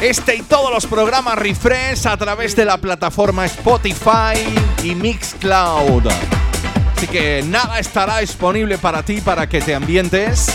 Este 0.00 0.36
y 0.36 0.42
todos 0.42 0.72
los 0.72 0.86
programas 0.86 1.38
Refresh 1.38 2.08
a 2.08 2.16
través 2.16 2.56
de 2.56 2.64
la 2.64 2.78
plataforma 2.78 3.44
Spotify 3.46 4.34
y 4.82 4.94
Mixcloud. 4.94 6.08
Así 6.96 7.06
que 7.06 7.44
nada 7.46 7.78
estará 7.78 8.18
disponible 8.18 8.78
para 8.78 9.02
ti 9.04 9.20
para 9.20 9.48
que 9.48 9.60
te 9.60 9.74
ambientes 9.74 10.46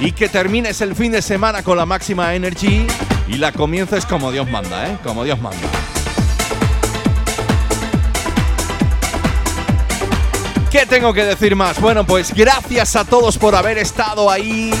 y 0.00 0.12
que 0.12 0.28
termines 0.28 0.80
el 0.80 0.94
fin 0.94 1.12
de 1.12 1.22
semana 1.22 1.62
con 1.62 1.76
la 1.76 1.86
máxima 1.86 2.34
energy 2.34 2.86
y 3.28 3.34
la 3.36 3.52
comiences 3.52 4.04
como 4.04 4.32
Dios 4.32 4.50
manda, 4.50 4.88
¿eh? 4.88 4.98
Como 5.02 5.24
Dios 5.24 5.40
manda. 5.40 5.81
¿Qué 10.72 10.86
tengo 10.86 11.12
que 11.12 11.26
decir 11.26 11.54
más? 11.54 11.78
Bueno, 11.78 12.06
pues 12.06 12.32
gracias 12.32 12.96
a 12.96 13.04
todos 13.04 13.36
por 13.36 13.54
haber 13.54 13.76
estado 13.76 14.30
ahí, 14.30 14.72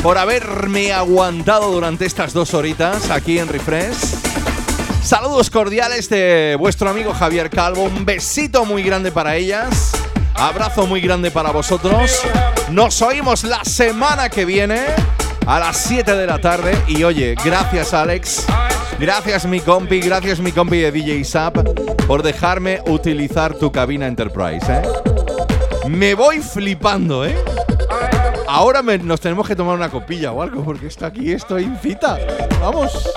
por 0.00 0.16
haberme 0.16 0.92
aguantado 0.92 1.72
durante 1.72 2.06
estas 2.06 2.32
dos 2.32 2.54
horitas 2.54 3.10
aquí 3.10 3.40
en 3.40 3.48
Refresh. 3.48 3.96
Saludos 5.02 5.50
cordiales 5.50 6.08
de 6.08 6.56
vuestro 6.60 6.88
amigo 6.88 7.12
Javier 7.12 7.50
Calvo. 7.50 7.82
Un 7.82 8.04
besito 8.04 8.64
muy 8.64 8.84
grande 8.84 9.10
para 9.10 9.34
ellas. 9.34 9.90
Abrazo 10.34 10.86
muy 10.86 11.00
grande 11.00 11.32
para 11.32 11.50
vosotros. 11.50 12.22
Nos 12.70 13.02
oímos 13.02 13.42
la 13.42 13.64
semana 13.64 14.28
que 14.28 14.44
viene 14.44 14.82
a 15.44 15.58
las 15.58 15.76
7 15.76 16.14
de 16.14 16.26
la 16.28 16.38
tarde. 16.38 16.80
Y 16.86 17.02
oye, 17.02 17.34
gracias 17.44 17.92
Alex. 17.92 18.46
Gracias 19.00 19.44
mi 19.46 19.58
compi, 19.58 19.98
gracias 19.98 20.38
mi 20.38 20.52
compi 20.52 20.78
de 20.78 20.92
DJ 20.92 21.24
Zap 21.24 21.56
por 22.06 22.22
dejarme 22.22 22.80
utilizar 22.86 23.54
tu 23.54 23.72
cabina 23.72 24.06
Enterprise. 24.06 24.66
¿eh? 24.70 25.11
Me 25.88 26.14
voy 26.14 26.40
flipando, 26.40 27.24
¿eh? 27.24 27.36
Ahora 28.48 28.82
nos 28.82 29.20
tenemos 29.20 29.46
que 29.48 29.56
tomar 29.56 29.74
una 29.76 29.90
copilla 29.90 30.32
o 30.32 30.42
algo 30.42 30.64
porque 30.64 30.86
está 30.86 31.06
aquí, 31.06 31.32
estoy 31.32 31.64
en 31.64 31.78
cita. 31.78 32.18
Vamos. 32.60 33.08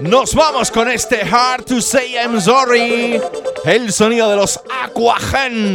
Nos 0.00 0.34
vamos 0.34 0.70
con 0.70 0.90
este 0.90 1.22
Hard 1.22 1.64
to 1.64 1.80
Say 1.80 2.14
I'm 2.14 2.40
Sorry 2.40 3.20
el 3.64 3.92
sonido 3.92 4.28
de 4.30 4.36
los 4.36 4.60
Aquagen. 4.82 5.74